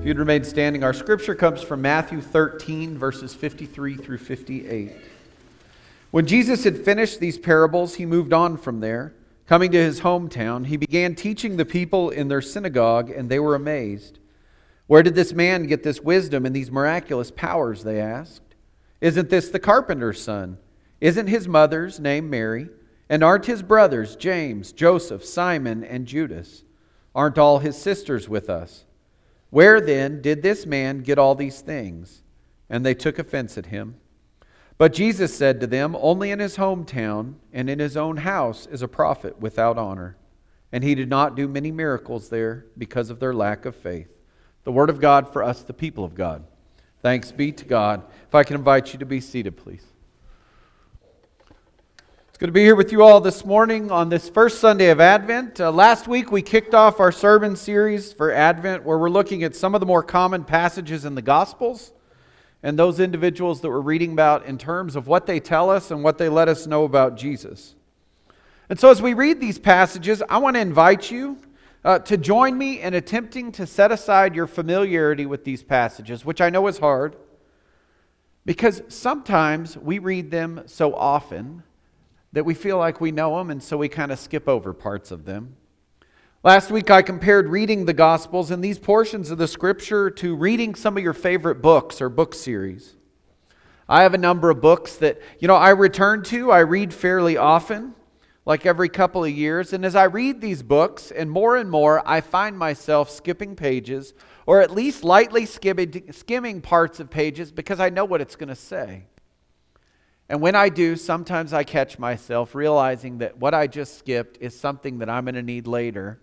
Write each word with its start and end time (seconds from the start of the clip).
If 0.00 0.06
you'd 0.06 0.18
remain 0.18 0.44
standing, 0.44 0.82
our 0.82 0.94
scripture 0.94 1.34
comes 1.34 1.60
from 1.62 1.82
Matthew 1.82 2.22
13, 2.22 2.96
verses 2.96 3.34
53 3.34 3.96
through 3.96 4.16
58. 4.16 4.92
When 6.10 6.24
Jesus 6.24 6.64
had 6.64 6.82
finished 6.82 7.20
these 7.20 7.36
parables, 7.36 7.96
he 7.96 8.06
moved 8.06 8.32
on 8.32 8.56
from 8.56 8.80
there. 8.80 9.12
Coming 9.46 9.70
to 9.72 9.78
his 9.78 10.00
hometown, 10.00 10.64
he 10.64 10.78
began 10.78 11.14
teaching 11.14 11.58
the 11.58 11.66
people 11.66 12.08
in 12.08 12.28
their 12.28 12.40
synagogue, 12.40 13.10
and 13.10 13.28
they 13.28 13.38
were 13.38 13.54
amazed. 13.54 14.20
Where 14.86 15.02
did 15.02 15.14
this 15.14 15.34
man 15.34 15.66
get 15.66 15.82
this 15.82 16.00
wisdom 16.00 16.46
and 16.46 16.56
these 16.56 16.70
miraculous 16.70 17.30
powers? 17.30 17.84
They 17.84 18.00
asked. 18.00 18.54
Isn't 19.02 19.28
this 19.28 19.50
the 19.50 19.58
carpenter's 19.58 20.22
son? 20.22 20.56
Isn't 21.02 21.26
his 21.26 21.46
mother's 21.46 22.00
name 22.00 22.30
Mary? 22.30 22.70
And 23.10 23.22
aren't 23.22 23.44
his 23.44 23.62
brothers 23.62 24.16
James, 24.16 24.72
Joseph, 24.72 25.26
Simon, 25.26 25.84
and 25.84 26.06
Judas? 26.06 26.64
Aren't 27.14 27.36
all 27.36 27.58
his 27.58 27.76
sisters 27.76 28.30
with 28.30 28.48
us? 28.48 28.86
Where 29.50 29.80
then 29.80 30.22
did 30.22 30.42
this 30.42 30.64
man 30.64 31.00
get 31.00 31.18
all 31.18 31.34
these 31.34 31.60
things? 31.60 32.22
And 32.68 32.86
they 32.86 32.94
took 32.94 33.18
offense 33.18 33.58
at 33.58 33.66
him. 33.66 33.96
But 34.78 34.94
Jesus 34.94 35.36
said 35.36 35.60
to 35.60 35.66
them, 35.66 35.96
Only 36.00 36.30
in 36.30 36.38
his 36.38 36.56
hometown 36.56 37.34
and 37.52 37.68
in 37.68 37.80
his 37.80 37.96
own 37.96 38.18
house 38.18 38.66
is 38.66 38.80
a 38.80 38.88
prophet 38.88 39.40
without 39.40 39.76
honor. 39.76 40.16
And 40.72 40.84
he 40.84 40.94
did 40.94 41.10
not 41.10 41.34
do 41.34 41.48
many 41.48 41.72
miracles 41.72 42.28
there 42.28 42.66
because 42.78 43.10
of 43.10 43.18
their 43.18 43.34
lack 43.34 43.66
of 43.66 43.74
faith. 43.74 44.08
The 44.64 44.72
word 44.72 44.88
of 44.88 45.00
God 45.00 45.32
for 45.32 45.42
us, 45.42 45.62
the 45.62 45.74
people 45.74 46.04
of 46.04 46.14
God. 46.14 46.44
Thanks 47.02 47.32
be 47.32 47.50
to 47.52 47.64
God. 47.64 48.04
If 48.28 48.34
I 48.34 48.44
can 48.44 48.56
invite 48.56 48.92
you 48.92 48.98
to 49.00 49.06
be 49.06 49.20
seated, 49.20 49.56
please. 49.56 49.84
Good 52.40 52.46
to 52.46 52.52
be 52.52 52.62
here 52.62 52.74
with 52.74 52.90
you 52.90 53.02
all 53.02 53.20
this 53.20 53.44
morning 53.44 53.90
on 53.90 54.08
this 54.08 54.30
first 54.30 54.60
Sunday 54.60 54.88
of 54.88 54.98
Advent. 54.98 55.60
Uh, 55.60 55.70
last 55.70 56.08
week 56.08 56.32
we 56.32 56.40
kicked 56.40 56.72
off 56.72 56.98
our 56.98 57.12
sermon 57.12 57.54
series 57.54 58.14
for 58.14 58.32
Advent 58.32 58.82
where 58.82 58.96
we're 58.96 59.10
looking 59.10 59.42
at 59.42 59.54
some 59.54 59.74
of 59.74 59.80
the 59.80 59.86
more 59.86 60.02
common 60.02 60.44
passages 60.44 61.04
in 61.04 61.14
the 61.14 61.20
Gospels 61.20 61.92
and 62.62 62.78
those 62.78 62.98
individuals 62.98 63.60
that 63.60 63.68
we're 63.68 63.82
reading 63.82 64.12
about 64.12 64.46
in 64.46 64.56
terms 64.56 64.96
of 64.96 65.06
what 65.06 65.26
they 65.26 65.38
tell 65.38 65.68
us 65.68 65.90
and 65.90 66.02
what 66.02 66.16
they 66.16 66.30
let 66.30 66.48
us 66.48 66.66
know 66.66 66.84
about 66.84 67.14
Jesus. 67.14 67.74
And 68.70 68.80
so 68.80 68.90
as 68.90 69.02
we 69.02 69.12
read 69.12 69.38
these 69.38 69.58
passages, 69.58 70.22
I 70.26 70.38
want 70.38 70.56
to 70.56 70.60
invite 70.60 71.10
you 71.10 71.36
uh, 71.84 71.98
to 71.98 72.16
join 72.16 72.56
me 72.56 72.80
in 72.80 72.94
attempting 72.94 73.52
to 73.52 73.66
set 73.66 73.92
aside 73.92 74.34
your 74.34 74.46
familiarity 74.46 75.26
with 75.26 75.44
these 75.44 75.62
passages, 75.62 76.24
which 76.24 76.40
I 76.40 76.48
know 76.48 76.66
is 76.68 76.78
hard 76.78 77.16
because 78.46 78.80
sometimes 78.88 79.76
we 79.76 79.98
read 79.98 80.30
them 80.30 80.62
so 80.64 80.94
often 80.94 81.64
that 82.32 82.44
we 82.44 82.54
feel 82.54 82.78
like 82.78 83.00
we 83.00 83.10
know 83.10 83.38
them, 83.38 83.50
and 83.50 83.62
so 83.62 83.76
we 83.76 83.88
kind 83.88 84.12
of 84.12 84.18
skip 84.18 84.48
over 84.48 84.72
parts 84.72 85.10
of 85.10 85.24
them. 85.24 85.56
Last 86.42 86.70
week, 86.70 86.90
I 86.90 87.02
compared 87.02 87.48
reading 87.48 87.84
the 87.84 87.92
Gospels 87.92 88.50
and 88.50 88.64
these 88.64 88.78
portions 88.78 89.30
of 89.30 89.38
the 89.38 89.48
Scripture 89.48 90.10
to 90.10 90.34
reading 90.34 90.74
some 90.74 90.96
of 90.96 91.02
your 91.02 91.12
favorite 91.12 91.60
books 91.60 92.00
or 92.00 92.08
book 92.08 92.34
series. 92.34 92.94
I 93.88 94.02
have 94.02 94.14
a 94.14 94.18
number 94.18 94.48
of 94.50 94.60
books 94.60 94.96
that, 94.96 95.20
you 95.40 95.48
know, 95.48 95.56
I 95.56 95.70
return 95.70 96.22
to, 96.24 96.50
I 96.52 96.60
read 96.60 96.94
fairly 96.94 97.36
often, 97.36 97.94
like 98.46 98.64
every 98.64 98.88
couple 98.88 99.24
of 99.24 99.30
years. 99.30 99.72
And 99.72 99.84
as 99.84 99.96
I 99.96 100.04
read 100.04 100.40
these 100.40 100.62
books, 100.62 101.10
and 101.10 101.30
more 101.30 101.56
and 101.56 101.68
more, 101.68 102.00
I 102.08 102.20
find 102.20 102.56
myself 102.56 103.10
skipping 103.10 103.56
pages, 103.56 104.14
or 104.46 104.62
at 104.62 104.70
least 104.70 105.04
lightly 105.04 105.44
skimming, 105.44 106.60
parts 106.62 107.00
of 107.00 107.10
pages 107.10 107.52
because 107.52 107.80
I 107.80 107.90
know 107.90 108.04
what 108.04 108.20
it's 108.20 108.36
going 108.36 108.48
to 108.48 108.54
say. 108.54 109.04
And 110.30 110.40
when 110.40 110.54
I 110.54 110.68
do, 110.68 110.94
sometimes 110.94 111.52
I 111.52 111.64
catch 111.64 111.98
myself 111.98 112.54
realizing 112.54 113.18
that 113.18 113.38
what 113.38 113.52
I 113.52 113.66
just 113.66 113.98
skipped 113.98 114.38
is 114.40 114.56
something 114.56 114.98
that 114.98 115.10
I'm 115.10 115.24
going 115.24 115.34
to 115.34 115.42
need 115.42 115.66
later 115.66 116.20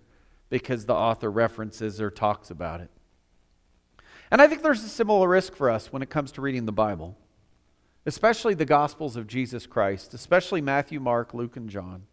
because 0.50 0.86
the 0.86 0.94
author 0.94 1.30
references 1.30 2.00
or 2.00 2.10
talks 2.10 2.50
about 2.50 2.80
it. 2.80 2.90
And 4.32 4.42
I 4.42 4.48
think 4.48 4.64
there's 4.64 4.86
a 4.86 4.88
similar 4.88 5.28
risk 5.28 5.58
for 5.58 5.70
us 5.70 5.92
when 5.92 6.02
it 6.02 6.10
comes 6.10 6.32
to 6.32 6.42
reading 6.42 6.66
the 6.66 6.72
Bible, 6.72 7.18
especially 8.06 8.54
the 8.54 8.64
Gospels 8.64 9.18
of 9.18 9.28
Jesus 9.28 9.66
Christ, 9.66 10.14
especially 10.14 10.62
Matthew, 10.62 11.02
Mark, 11.02 11.34
Luke, 11.34 11.58
and 11.58 11.70
John. 11.70 12.04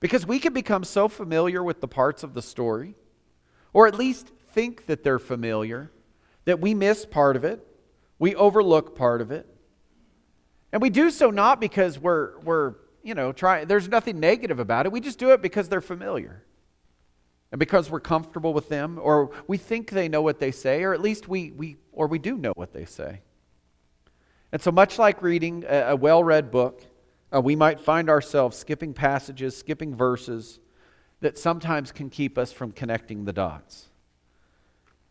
Because 0.00 0.26
we 0.26 0.38
can 0.38 0.52
become 0.52 0.84
so 0.84 1.08
familiar 1.08 1.62
with 1.62 1.80
the 1.80 1.88
parts 1.88 2.22
of 2.22 2.34
the 2.34 2.42
story, 2.42 2.96
or 3.72 3.86
at 3.86 3.94
least 3.94 4.30
think 4.50 4.84
that 4.84 5.02
they're 5.02 5.18
familiar, 5.18 5.90
that 6.44 6.60
we 6.60 6.74
miss 6.74 7.06
part 7.06 7.34
of 7.34 7.44
it, 7.44 7.66
we 8.18 8.34
overlook 8.34 8.94
part 8.94 9.22
of 9.22 9.30
it, 9.30 9.48
and 10.74 10.82
we 10.82 10.90
do 10.90 11.08
so 11.08 11.30
not 11.30 11.60
because 11.60 12.00
we're, 12.00 12.36
we're 12.40 12.74
you 13.04 13.14
know, 13.14 13.30
trying, 13.30 13.68
there's 13.68 13.88
nothing 13.88 14.18
negative 14.18 14.58
about 14.58 14.86
it. 14.86 14.92
We 14.92 15.00
just 15.00 15.20
do 15.20 15.30
it 15.30 15.40
because 15.40 15.68
they're 15.68 15.80
familiar. 15.80 16.42
And 17.52 17.60
because 17.60 17.88
we're 17.88 18.00
comfortable 18.00 18.52
with 18.52 18.68
them, 18.68 18.98
or 19.00 19.30
we 19.46 19.56
think 19.56 19.90
they 19.90 20.08
know 20.08 20.20
what 20.20 20.40
they 20.40 20.50
say, 20.50 20.82
or 20.82 20.92
at 20.92 21.00
least 21.00 21.28
we, 21.28 21.52
we 21.52 21.76
or 21.92 22.08
we 22.08 22.18
do 22.18 22.36
know 22.36 22.50
what 22.56 22.72
they 22.72 22.86
say. 22.86 23.20
And 24.50 24.60
so 24.60 24.72
much 24.72 24.98
like 24.98 25.22
reading 25.22 25.64
a, 25.68 25.90
a 25.90 25.96
well-read 25.96 26.50
book, 26.50 26.82
uh, 27.32 27.40
we 27.40 27.54
might 27.54 27.78
find 27.78 28.10
ourselves 28.10 28.56
skipping 28.56 28.94
passages, 28.94 29.56
skipping 29.56 29.94
verses 29.94 30.58
that 31.20 31.38
sometimes 31.38 31.92
can 31.92 32.10
keep 32.10 32.36
us 32.36 32.50
from 32.50 32.72
connecting 32.72 33.26
the 33.26 33.32
dots. 33.32 33.90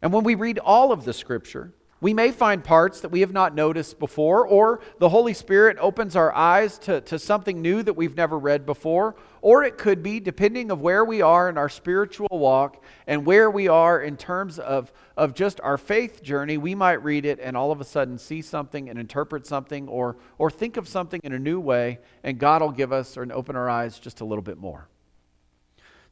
And 0.02 0.12
when 0.12 0.26
we 0.26 0.36
read 0.36 0.60
all 0.60 0.92
of 0.92 1.06
the 1.06 1.14
scripture, 1.14 1.72
we 2.04 2.14
may 2.14 2.34
find 2.34 2.62
parts 2.62 3.00
that 3.00 3.12
we 3.12 3.22
have 3.22 3.32
not 3.32 3.56
noticed 3.56 3.98
before, 3.98 4.46
or 4.46 4.82
the 5.00 5.08
Holy 5.08 5.34
Spirit 5.34 5.78
opens 5.80 6.18
our 6.18 6.36
eyes 6.36 6.78
to, 6.80 7.00
to 7.00 7.18
something 7.18 7.62
new 7.62 7.82
that 7.82 7.94
we've 7.94 8.18
never 8.18 8.38
read 8.38 8.66
before, 8.66 9.16
or 9.42 9.64
it 9.64 9.78
could 9.78 10.04
be, 10.04 10.20
depending 10.20 10.70
of 10.70 10.82
where 10.82 11.06
we 11.06 11.22
are 11.22 11.48
in 11.48 11.58
our 11.58 11.70
spiritual 11.70 12.28
walk 12.30 12.84
and 13.08 13.26
where 13.26 13.50
we 13.50 13.70
are 13.70 14.02
in 14.02 14.18
terms 14.18 14.60
of, 14.60 14.92
of 15.16 15.34
just 15.34 15.62
our 15.62 15.78
faith 15.78 16.22
journey, 16.22 16.58
we 16.58 16.76
might 16.76 17.02
read 17.02 17.24
it 17.24 17.40
and 17.42 17.56
all 17.56 17.72
of 17.72 17.80
a 17.80 17.86
sudden 17.86 18.18
see 18.18 18.42
something 18.42 18.90
and 18.90 19.00
interpret 19.00 19.48
something 19.48 19.88
or, 19.88 20.18
or 20.38 20.52
think 20.52 20.76
of 20.76 20.90
something 20.90 21.22
in 21.24 21.32
a 21.32 21.40
new 21.40 21.58
way, 21.58 22.00
and 22.22 22.38
God 22.38 22.62
will 22.62 22.72
give 22.72 22.92
us 22.92 23.16
or 23.16 23.26
open 23.32 23.56
our 23.56 23.70
eyes 23.70 23.98
just 23.98 24.20
a 24.20 24.26
little 24.26 24.42
bit 24.42 24.58
more. 24.58 24.90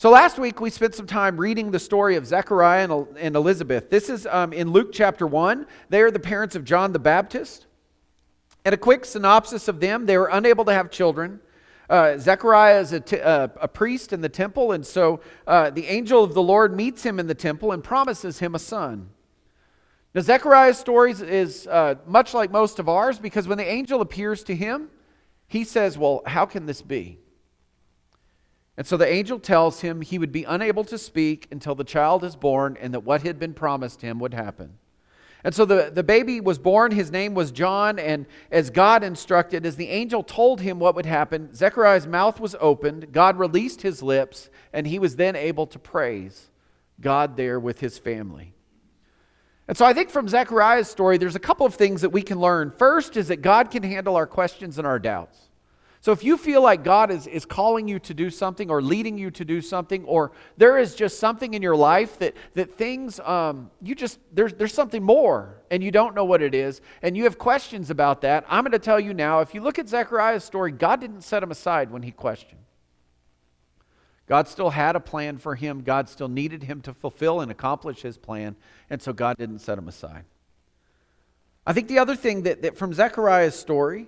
So 0.02 0.10
last 0.10 0.40
week 0.40 0.60
we 0.60 0.72
spent 0.72 0.96
some 0.96 1.06
time 1.06 1.38
reading 1.38 1.70
the 1.70 1.78
story 1.78 2.16
of 2.16 2.26
Zechariah 2.26 2.90
and, 3.20 3.36
Elizabeth. 3.36 3.92
This 3.92 4.10
is 4.10 4.26
um, 4.26 4.52
in 4.52 4.72
Luke 4.72 4.92
chapter 4.92 5.28
1. 5.28 5.68
They 5.90 6.02
are 6.02 6.10
the 6.10 6.20
parents 6.20 6.56
of 6.56 6.66
John 6.66 6.92
the 6.92 6.98
Baptist. 6.98 7.68
And 8.66 8.74
a 8.74 8.80
quick 8.80 9.06
synopsis 9.06 9.68
of 9.68 9.80
them 9.80 10.08
they 10.08 10.18
were 10.18 10.30
unable 10.34 10.66
to 10.66 10.74
have 10.74 10.90
children. 10.90 11.40
Uh, 11.88 12.18
Zechariah 12.18 12.80
is 12.80 12.94
a, 12.94 13.00
t- 13.00 13.22
uh, 13.22 13.50
a 13.62 13.68
priest 13.68 14.12
in 14.12 14.22
the 14.22 14.28
temple, 14.28 14.72
and 14.72 14.84
so 14.84 15.20
uh, 15.46 15.70
the 15.70 15.86
angel 15.86 16.24
of 16.24 16.34
the 16.34 16.42
Lord 16.42 16.76
meets 16.76 17.04
him 17.04 17.20
in 17.20 17.28
the 17.28 17.36
temple 17.36 17.72
and 17.72 17.84
promises 17.84 18.40
him 18.40 18.56
a 18.56 18.60
son. 18.60 19.08
Now, 20.16 20.22
Zechariah's 20.22 20.80
story 20.80 21.12
is 21.12 21.68
uh, 21.68 21.94
much 22.08 22.34
like 22.34 22.50
most 22.50 22.80
of 22.80 22.90
ours 22.90 23.20
because 23.20 23.48
when 23.48 23.60
the 23.60 23.70
angel 23.70 24.02
appears 24.02 24.44
to 24.46 24.56
him, 24.56 24.90
he 25.48 25.64
says, 25.64 25.96
Well, 25.96 26.24
how 26.26 26.48
can 26.48 26.66
this 26.66 26.82
be? 26.82 27.21
And 28.78 28.88
so 28.88 28.98
the 28.98 29.08
angel 29.08 29.40
tells 29.40 29.82
him 29.82 30.02
he 30.02 30.18
would 30.18 30.32
be 30.32 30.44
unable 30.44 30.84
to 30.86 30.98
speak 30.98 31.48
until 31.52 31.76
the 31.76 31.84
child 31.84 32.24
is 32.24 32.36
born 32.36 32.78
and 32.80 32.94
that 32.94 33.02
what 33.02 33.22
had 33.22 33.38
been 33.38 33.54
promised 33.54 34.02
him 34.02 34.20
would 34.20 34.34
happen. 34.34 34.78
And 35.44 35.56
so 35.56 35.66
the, 35.66 35.92
the 35.94 36.04
baby 36.04 36.40
was 36.40 36.60
born. 36.60 36.92
His 36.92 37.12
name 37.12 37.34
was 37.34 37.52
John. 37.52 37.98
And 37.98 38.28
as 38.52 38.70
God 38.70 39.04
instructed, 39.04 39.66
as 39.66 39.76
the 39.76 39.90
angel 39.90 40.24
told 40.24 40.62
him 40.62 40.80
what 40.80 40.96
would 40.96 41.06
happen, 41.06 41.54
Zechariah's 41.54 42.08
mouth 42.08 42.40
was 42.40 42.56
opened. 42.60 43.12
God 43.12 43.40
released 43.40 43.82
his 43.82 44.04
lips, 44.04 44.50
and 44.72 44.86
he 44.86 45.00
was 45.00 45.16
then 45.16 45.36
able 45.36 45.66
to 45.68 45.80
praise 45.80 46.50
God 47.00 47.38
there 47.38 47.60
with 47.60 47.80
his 47.80 47.98
family. 47.98 48.54
And 49.68 49.78
so 49.78 49.86
I 49.86 49.94
think 49.94 50.10
from 50.10 50.28
Zechariah's 50.28 50.90
story, 50.90 51.18
there's 51.18 51.36
a 51.36 51.40
couple 51.40 51.66
of 51.66 51.76
things 51.76 52.02
that 52.02 52.10
we 52.10 52.22
can 52.22 52.40
learn. 52.40 52.72
First 52.72 53.18
is 53.18 53.30
that 53.30 53.42
God 53.42 53.72
can 53.72 53.84
handle 53.84 54.16
our 54.16 54.28
questions 54.28 54.78
and 54.78 54.86
our 54.86 55.00
doubts. 55.00 55.51
So 56.02 56.12
if 56.12 56.24
you 56.24 56.36
feel 56.36 56.64
like 56.64 56.84
God 56.84 57.12
is, 57.12 57.28
is 57.28 57.46
calling 57.46 57.88
you 57.88 58.00
to 58.00 58.14
do 58.16 58.32
something 58.32 58.72
or 58.72 58.82
leading 58.82 59.20
you 59.20 59.30
to 59.32 59.46
do 59.46 59.62
something, 59.62 60.04
or 60.06 60.32
there 60.58 60.80
is 60.80 60.96
just 60.96 61.20
something 61.20 61.54
in 61.54 61.62
your 61.62 61.76
life 61.76 62.18
that, 62.18 62.36
that 62.56 62.76
things, 62.76 63.20
um, 63.20 63.70
you 63.84 63.94
just, 63.94 64.20
there's, 64.34 64.52
there's 64.54 64.74
something 64.74 65.04
more 65.04 65.62
and 65.70 65.84
you 65.84 65.92
don't 65.92 66.16
know 66.16 66.26
what 66.26 66.42
it 66.42 66.56
is, 66.56 66.82
and 67.04 67.16
you 67.16 67.26
have 67.26 67.38
questions 67.38 67.92
about 67.92 68.22
that, 68.22 68.44
I'm 68.50 68.64
going 68.64 68.72
to 68.72 68.80
tell 68.80 69.00
you 69.00 69.14
now 69.14 69.42
if 69.42 69.54
you 69.54 69.62
look 69.62 69.78
at 69.78 69.88
Zechariah's 69.88 70.44
story, 70.44 70.72
God 70.72 71.02
didn't 71.02 71.22
set 71.22 71.44
him 71.44 71.52
aside 71.52 71.92
when 71.92 72.02
he 72.02 72.12
questioned. 72.12 72.62
God 74.26 74.48
still 74.48 74.72
had 74.72 74.96
a 74.96 75.00
plan 75.00 75.38
for 75.38 75.54
him. 75.54 75.82
God 75.82 76.10
still 76.10 76.30
needed 76.30 76.64
him 76.64 76.82
to 76.82 76.94
fulfill 76.94 77.42
and 77.42 77.52
accomplish 77.52 78.02
his 78.02 78.18
plan, 78.18 78.56
and 78.90 79.02
so 79.02 79.14
God 79.14 79.38
didn't 79.38 79.60
set 79.60 79.78
him 79.78 79.88
aside. 79.88 80.26
I 81.68 81.74
think 81.74 81.90
the 81.90 82.00
other 82.00 82.16
thing 82.16 82.44
that, 82.44 82.64
that 82.64 82.76
from 82.76 82.92
Zechariah's 82.92 83.56
story 83.56 84.08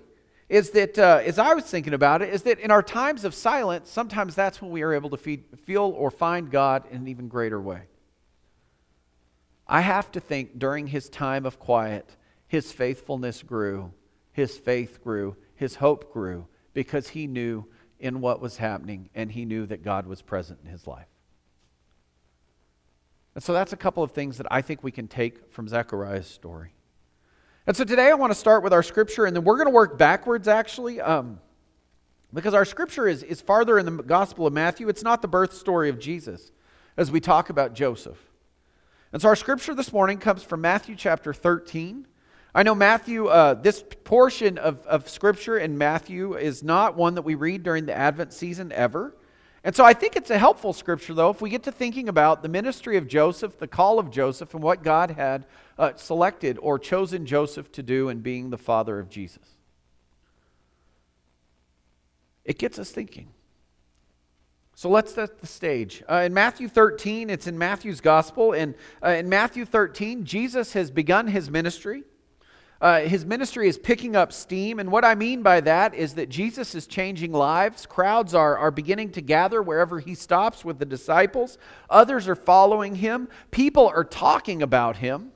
is 0.54 0.70
that, 0.70 0.96
uh, 0.96 1.20
as 1.24 1.40
I 1.40 1.52
was 1.54 1.64
thinking 1.64 1.94
about 1.94 2.22
it, 2.22 2.32
is 2.32 2.44
that 2.44 2.60
in 2.60 2.70
our 2.70 2.80
times 2.82 3.24
of 3.24 3.34
silence, 3.34 3.90
sometimes 3.90 4.36
that's 4.36 4.62
when 4.62 4.70
we 4.70 4.82
are 4.82 4.94
able 4.94 5.10
to 5.10 5.16
feed, 5.16 5.42
feel 5.64 5.92
or 5.96 6.12
find 6.12 6.48
God 6.48 6.84
in 6.92 6.98
an 6.98 7.08
even 7.08 7.26
greater 7.26 7.60
way. 7.60 7.82
I 9.66 9.80
have 9.80 10.12
to 10.12 10.20
think 10.20 10.60
during 10.60 10.86
his 10.86 11.08
time 11.08 11.44
of 11.44 11.58
quiet, 11.58 12.08
his 12.46 12.70
faithfulness 12.70 13.42
grew, 13.42 13.92
his 14.30 14.56
faith 14.56 15.02
grew, 15.02 15.34
his 15.56 15.74
hope 15.74 16.12
grew, 16.12 16.46
because 16.72 17.08
he 17.08 17.26
knew 17.26 17.66
in 17.98 18.20
what 18.20 18.40
was 18.40 18.58
happening 18.58 19.10
and 19.12 19.32
he 19.32 19.44
knew 19.44 19.66
that 19.66 19.82
God 19.82 20.06
was 20.06 20.22
present 20.22 20.60
in 20.64 20.70
his 20.70 20.86
life. 20.86 21.08
And 23.34 23.42
so 23.42 23.52
that's 23.52 23.72
a 23.72 23.76
couple 23.76 24.04
of 24.04 24.12
things 24.12 24.36
that 24.36 24.46
I 24.52 24.62
think 24.62 24.84
we 24.84 24.92
can 24.92 25.08
take 25.08 25.50
from 25.50 25.66
Zechariah's 25.66 26.28
story. 26.28 26.73
And 27.66 27.74
so 27.74 27.82
today 27.82 28.10
I 28.10 28.14
want 28.14 28.30
to 28.30 28.38
start 28.38 28.62
with 28.62 28.74
our 28.74 28.82
scripture, 28.82 29.24
and 29.24 29.34
then 29.34 29.42
we're 29.42 29.56
going 29.56 29.68
to 29.68 29.72
work 29.72 29.96
backwards 29.96 30.48
actually, 30.48 31.00
um, 31.00 31.40
because 32.32 32.52
our 32.52 32.66
scripture 32.66 33.08
is, 33.08 33.22
is 33.22 33.40
farther 33.40 33.78
in 33.78 33.86
the 33.86 34.02
Gospel 34.02 34.46
of 34.46 34.52
Matthew. 34.52 34.90
It's 34.90 35.02
not 35.02 35.22
the 35.22 35.28
birth 35.28 35.54
story 35.54 35.88
of 35.88 35.98
Jesus 35.98 36.52
as 36.98 37.10
we 37.10 37.20
talk 37.20 37.48
about 37.48 37.72
Joseph. 37.72 38.18
And 39.14 39.22
so 39.22 39.28
our 39.28 39.36
scripture 39.36 39.74
this 39.74 39.94
morning 39.94 40.18
comes 40.18 40.42
from 40.42 40.60
Matthew 40.60 40.94
chapter 40.94 41.32
13. 41.32 42.06
I 42.54 42.64
know 42.64 42.74
Matthew, 42.74 43.28
uh, 43.28 43.54
this 43.54 43.82
portion 44.04 44.58
of, 44.58 44.86
of 44.86 45.08
scripture 45.08 45.56
in 45.56 45.78
Matthew 45.78 46.34
is 46.34 46.62
not 46.62 46.96
one 46.96 47.14
that 47.14 47.22
we 47.22 47.34
read 47.34 47.62
during 47.62 47.86
the 47.86 47.94
Advent 47.94 48.34
season 48.34 48.72
ever. 48.72 49.16
And 49.64 49.74
so 49.74 49.82
I 49.82 49.94
think 49.94 50.14
it's 50.14 50.30
a 50.30 50.38
helpful 50.38 50.74
scripture, 50.74 51.14
though, 51.14 51.30
if 51.30 51.40
we 51.40 51.48
get 51.48 51.62
to 51.62 51.72
thinking 51.72 52.10
about 52.10 52.42
the 52.42 52.50
ministry 52.50 52.98
of 52.98 53.08
Joseph, 53.08 53.58
the 53.58 53.66
call 53.66 53.98
of 53.98 54.10
Joseph, 54.10 54.52
and 54.52 54.62
what 54.62 54.82
God 54.82 55.12
had 55.12 55.46
uh, 55.78 55.92
selected 55.96 56.58
or 56.60 56.78
chosen 56.78 57.24
Joseph 57.24 57.72
to 57.72 57.82
do 57.82 58.10
in 58.10 58.20
being 58.20 58.50
the 58.50 58.58
father 58.58 58.98
of 58.98 59.08
Jesus. 59.08 59.42
It 62.44 62.58
gets 62.58 62.78
us 62.78 62.90
thinking. 62.90 63.28
So 64.74 64.90
let's 64.90 65.14
set 65.14 65.40
the 65.40 65.46
stage. 65.46 66.02
Uh, 66.10 66.24
in 66.26 66.34
Matthew 66.34 66.68
13, 66.68 67.30
it's 67.30 67.46
in 67.46 67.56
Matthew's 67.56 68.02
gospel. 68.02 68.52
And 68.52 68.74
uh, 69.02 69.10
in 69.10 69.30
Matthew 69.30 69.64
13, 69.64 70.24
Jesus 70.24 70.74
has 70.74 70.90
begun 70.90 71.28
his 71.28 71.48
ministry. 71.48 72.02
Uh, 72.80 73.00
his 73.00 73.24
ministry 73.24 73.68
is 73.68 73.78
picking 73.78 74.16
up 74.16 74.32
steam. 74.32 74.78
And 74.78 74.90
what 74.90 75.04
I 75.04 75.14
mean 75.14 75.42
by 75.42 75.60
that 75.60 75.94
is 75.94 76.14
that 76.14 76.28
Jesus 76.28 76.74
is 76.74 76.86
changing 76.86 77.32
lives. 77.32 77.86
Crowds 77.86 78.34
are, 78.34 78.58
are 78.58 78.70
beginning 78.70 79.10
to 79.12 79.20
gather 79.20 79.62
wherever 79.62 80.00
he 80.00 80.14
stops 80.14 80.64
with 80.64 80.78
the 80.78 80.84
disciples, 80.84 81.58
others 81.88 82.28
are 82.28 82.34
following 82.34 82.96
him. 82.96 83.28
People 83.50 83.88
are 83.88 84.04
talking 84.04 84.62
about 84.62 84.96
him. 84.96 85.30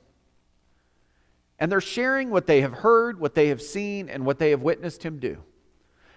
And 1.57 1.71
they're 1.71 1.81
sharing 1.81 2.29
what 2.29 2.47
they 2.47 2.61
have 2.61 2.73
heard, 2.73 3.19
what 3.19 3.35
they 3.35 3.49
have 3.49 3.61
seen, 3.61 4.09
and 4.09 4.25
what 4.25 4.39
they 4.39 4.51
have 4.51 4.61
witnessed 4.61 5.03
him 5.03 5.19
do. 5.19 5.43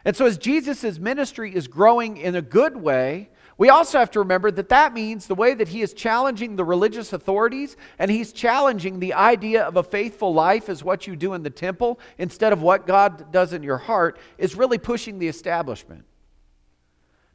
And 0.04 0.16
so, 0.16 0.26
as 0.26 0.38
Jesus' 0.38 0.98
ministry 0.98 1.54
is 1.54 1.68
growing 1.68 2.16
in 2.16 2.34
a 2.34 2.42
good 2.42 2.76
way, 2.76 3.30
we 3.58 3.68
also 3.68 3.98
have 3.98 4.10
to 4.12 4.20
remember 4.20 4.50
that 4.50 4.70
that 4.70 4.94
means 4.94 5.26
the 5.26 5.34
way 5.34 5.54
that 5.54 5.68
he 5.68 5.82
is 5.82 5.92
challenging 5.92 6.56
the 6.56 6.64
religious 6.64 7.12
authorities 7.12 7.76
and 7.98 8.10
he's 8.10 8.32
challenging 8.32 8.98
the 8.98 9.12
idea 9.12 9.64
of 9.64 9.76
a 9.76 9.82
faithful 9.82 10.32
life 10.32 10.68
as 10.68 10.82
what 10.82 11.06
you 11.06 11.16
do 11.16 11.34
in 11.34 11.42
the 11.42 11.50
temple 11.50 12.00
instead 12.18 12.52
of 12.52 12.62
what 12.62 12.86
God 12.86 13.30
does 13.30 13.52
in 13.52 13.62
your 13.62 13.78
heart 13.78 14.18
is 14.38 14.56
really 14.56 14.78
pushing 14.78 15.18
the 15.18 15.28
establishment. 15.28 16.04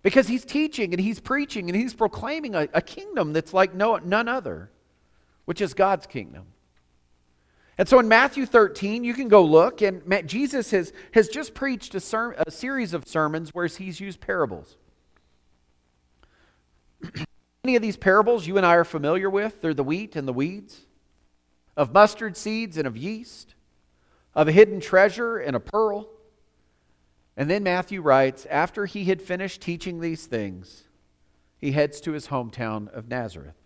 Because 0.01 0.27
he's 0.27 0.45
teaching 0.45 0.93
and 0.93 1.01
he's 1.01 1.19
preaching 1.19 1.69
and 1.69 1.79
he's 1.79 1.93
proclaiming 1.93 2.55
a, 2.55 2.67
a 2.73 2.81
kingdom 2.81 3.33
that's 3.33 3.53
like 3.53 3.73
no, 3.73 3.97
none 3.97 4.27
other, 4.27 4.71
which 5.45 5.61
is 5.61 5.73
God's 5.73 6.07
kingdom. 6.07 6.45
And 7.77 7.87
so 7.87 7.99
in 7.99 8.07
Matthew 8.07 8.47
13, 8.47 9.03
you 9.03 9.13
can 9.13 9.27
go 9.27 9.43
look, 9.43 9.81
and 9.81 10.01
Jesus 10.25 10.71
has, 10.71 10.93
has 11.13 11.27
just 11.27 11.53
preached 11.53 11.93
a, 11.93 11.99
ser- 11.99 12.35
a 12.47 12.49
series 12.49 12.93
of 12.93 13.07
sermons 13.07 13.53
where 13.53 13.67
he's 13.67 13.99
used 13.99 14.19
parables. 14.19 14.77
Many 17.67 17.75
of 17.75 17.81
these 17.81 17.97
parables 17.97 18.47
you 18.47 18.55
and 18.55 18.65
I 18.65 18.75
are 18.75 18.85
familiar 18.85 19.29
with. 19.29 19.59
They're 19.59 19.73
the 19.73 19.83
wheat 19.83 20.15
and 20.15 20.25
the 20.25 20.31
weeds, 20.31 20.85
of 21.75 21.91
mustard 21.91 22.37
seeds 22.37 22.77
and 22.77 22.87
of 22.87 22.95
yeast, 22.95 23.55
of 24.33 24.47
a 24.47 24.53
hidden 24.53 24.79
treasure 24.79 25.37
and 25.37 25.53
a 25.53 25.59
pearl. 25.59 26.07
And 27.35 27.49
then 27.49 27.63
Matthew 27.63 28.01
writes 28.01 28.45
after 28.49 28.85
he 28.85 29.03
had 29.03 29.21
finished 29.21 29.59
teaching 29.59 29.99
these 29.99 30.27
things, 30.27 30.85
he 31.57 31.73
heads 31.73 31.99
to 31.99 32.13
his 32.13 32.27
hometown 32.27 32.87
of 32.87 33.09
Nazareth. 33.09 33.57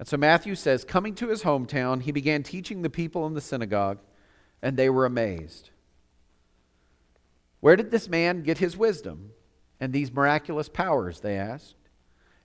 And 0.00 0.08
so 0.08 0.16
Matthew 0.16 0.56
says, 0.56 0.84
coming 0.84 1.14
to 1.14 1.28
his 1.28 1.44
hometown, 1.44 2.02
he 2.02 2.10
began 2.10 2.42
teaching 2.42 2.82
the 2.82 2.90
people 2.90 3.24
in 3.28 3.34
the 3.34 3.40
synagogue, 3.40 4.00
and 4.60 4.76
they 4.76 4.90
were 4.90 5.06
amazed. 5.06 5.70
Where 7.60 7.76
did 7.76 7.92
this 7.92 8.08
man 8.08 8.42
get 8.42 8.58
his 8.58 8.76
wisdom? 8.76 9.30
and 9.78 9.92
these 9.92 10.12
miraculous 10.12 10.68
powers? 10.68 11.20
They 11.20 11.36
asked. 11.36 11.76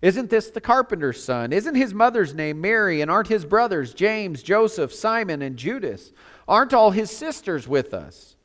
Isn't 0.01 0.29
this 0.29 0.49
the 0.49 0.61
carpenter's 0.61 1.23
son? 1.23 1.51
Isn't 1.51 1.75
his 1.75 1.93
mother's 1.93 2.33
name 2.33 2.61
Mary? 2.61 3.01
And 3.01 3.09
aren't 3.09 3.29
his 3.29 3.45
brothers 3.45 3.93
James, 3.93 4.43
Joseph, 4.43 4.93
Simon, 4.93 5.41
and 5.41 5.57
Judas? 5.57 6.11
Aren't 6.47 6.73
all 6.73 6.91
his 6.91 7.09
sisters 7.09 7.67
with 7.67 7.93
us? 7.93 8.35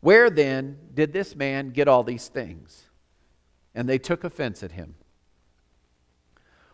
Where 0.00 0.28
then 0.30 0.78
did 0.94 1.12
this 1.12 1.36
man 1.36 1.70
get 1.70 1.88
all 1.88 2.02
these 2.02 2.28
things? 2.28 2.84
And 3.74 3.88
they 3.88 3.98
took 3.98 4.24
offense 4.24 4.62
at 4.62 4.72
him. 4.72 4.96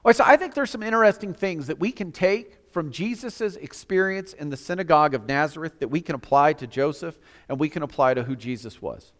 Well, 0.02 0.14
so 0.14 0.24
I 0.26 0.36
think 0.36 0.54
there's 0.54 0.70
some 0.70 0.82
interesting 0.82 1.32
things 1.32 1.66
that 1.66 1.80
we 1.80 1.90
can 1.90 2.12
take 2.12 2.70
from 2.72 2.90
Jesus' 2.90 3.56
experience 3.56 4.32
in 4.32 4.50
the 4.50 4.56
synagogue 4.56 5.14
of 5.14 5.26
Nazareth 5.26 5.80
that 5.80 5.88
we 5.88 6.00
can 6.00 6.14
apply 6.14 6.54
to 6.54 6.66
Joseph 6.66 7.18
and 7.48 7.58
we 7.58 7.68
can 7.68 7.82
apply 7.82 8.14
to 8.14 8.22
who 8.22 8.36
Jesus 8.36 8.82
was. 8.82 9.12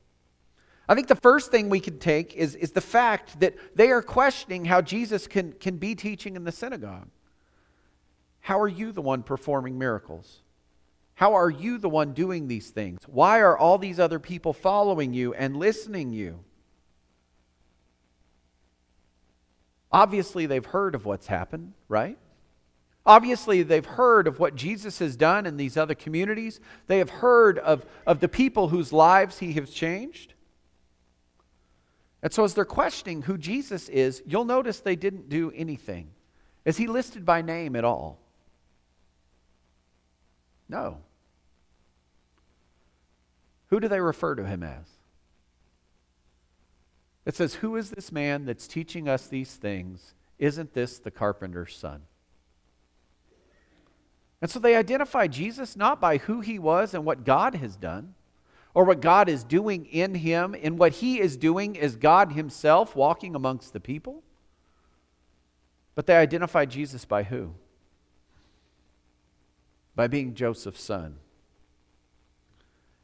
I 0.88 0.94
think 0.94 1.08
the 1.08 1.16
first 1.16 1.50
thing 1.50 1.70
we 1.70 1.80
can 1.80 1.98
take 1.98 2.34
is, 2.34 2.54
is 2.54 2.72
the 2.72 2.80
fact 2.80 3.40
that 3.40 3.54
they 3.74 3.90
are 3.90 4.02
questioning 4.02 4.66
how 4.66 4.82
Jesus 4.82 5.26
can, 5.26 5.52
can 5.52 5.78
be 5.78 5.94
teaching 5.94 6.36
in 6.36 6.44
the 6.44 6.52
synagogue. 6.52 7.08
How 8.40 8.60
are 8.60 8.68
you 8.68 8.92
the 8.92 9.00
one 9.00 9.22
performing 9.22 9.78
miracles? 9.78 10.42
How 11.14 11.34
are 11.34 11.48
you 11.48 11.78
the 11.78 11.88
one 11.88 12.12
doing 12.12 12.48
these 12.48 12.68
things? 12.68 13.00
Why 13.06 13.40
are 13.40 13.56
all 13.56 13.78
these 13.78 13.98
other 13.98 14.18
people 14.18 14.52
following 14.52 15.14
you 15.14 15.32
and 15.32 15.56
listening 15.56 16.12
you? 16.12 16.40
Obviously, 19.90 20.44
they've 20.44 20.66
heard 20.66 20.94
of 20.94 21.06
what's 21.06 21.28
happened, 21.28 21.72
right? 21.88 22.18
Obviously, 23.06 23.62
they've 23.62 23.86
heard 23.86 24.26
of 24.26 24.40
what 24.40 24.56
Jesus 24.56 24.98
has 24.98 25.16
done 25.16 25.46
in 25.46 25.56
these 25.56 25.76
other 25.76 25.94
communities. 25.94 26.58
They 26.88 26.98
have 26.98 27.10
heard 27.10 27.58
of, 27.60 27.86
of 28.06 28.20
the 28.20 28.28
people 28.28 28.68
whose 28.68 28.92
lives 28.92 29.38
he 29.38 29.52
has 29.52 29.70
changed. 29.70 30.33
And 32.24 32.32
so, 32.32 32.42
as 32.42 32.54
they're 32.54 32.64
questioning 32.64 33.20
who 33.20 33.36
Jesus 33.36 33.90
is, 33.90 34.22
you'll 34.24 34.46
notice 34.46 34.80
they 34.80 34.96
didn't 34.96 35.28
do 35.28 35.52
anything. 35.54 36.08
Is 36.64 36.78
he 36.78 36.86
listed 36.86 37.26
by 37.26 37.42
name 37.42 37.76
at 37.76 37.84
all? 37.84 38.18
No. 40.66 41.02
Who 43.66 43.78
do 43.78 43.88
they 43.88 44.00
refer 44.00 44.34
to 44.36 44.46
him 44.46 44.62
as? 44.62 44.86
It 47.26 47.36
says, 47.36 47.56
Who 47.56 47.76
is 47.76 47.90
this 47.90 48.10
man 48.10 48.46
that's 48.46 48.66
teaching 48.66 49.06
us 49.06 49.26
these 49.26 49.52
things? 49.54 50.14
Isn't 50.38 50.72
this 50.72 50.98
the 50.98 51.10
carpenter's 51.10 51.76
son? 51.76 52.04
And 54.40 54.50
so 54.50 54.58
they 54.58 54.76
identify 54.76 55.26
Jesus 55.26 55.76
not 55.76 56.00
by 56.00 56.16
who 56.16 56.40
he 56.40 56.58
was 56.58 56.94
and 56.94 57.04
what 57.04 57.24
God 57.24 57.54
has 57.56 57.76
done, 57.76 58.14
or 58.74 58.84
what 58.84 59.00
God 59.00 59.28
is 59.28 59.44
doing 59.44 59.86
in 59.86 60.16
him, 60.16 60.54
and 60.60 60.78
what 60.78 60.94
he 60.94 61.20
is 61.20 61.36
doing 61.36 61.76
is 61.76 61.94
God 61.94 62.32
himself 62.32 62.96
walking 62.96 63.36
amongst 63.36 63.72
the 63.72 63.80
people. 63.80 64.24
But 65.94 66.06
they 66.06 66.16
identify 66.16 66.64
Jesus 66.64 67.04
by 67.04 67.22
who? 67.22 67.54
By 69.94 70.08
being 70.08 70.34
Joseph's 70.34 70.82
son. 70.82 71.18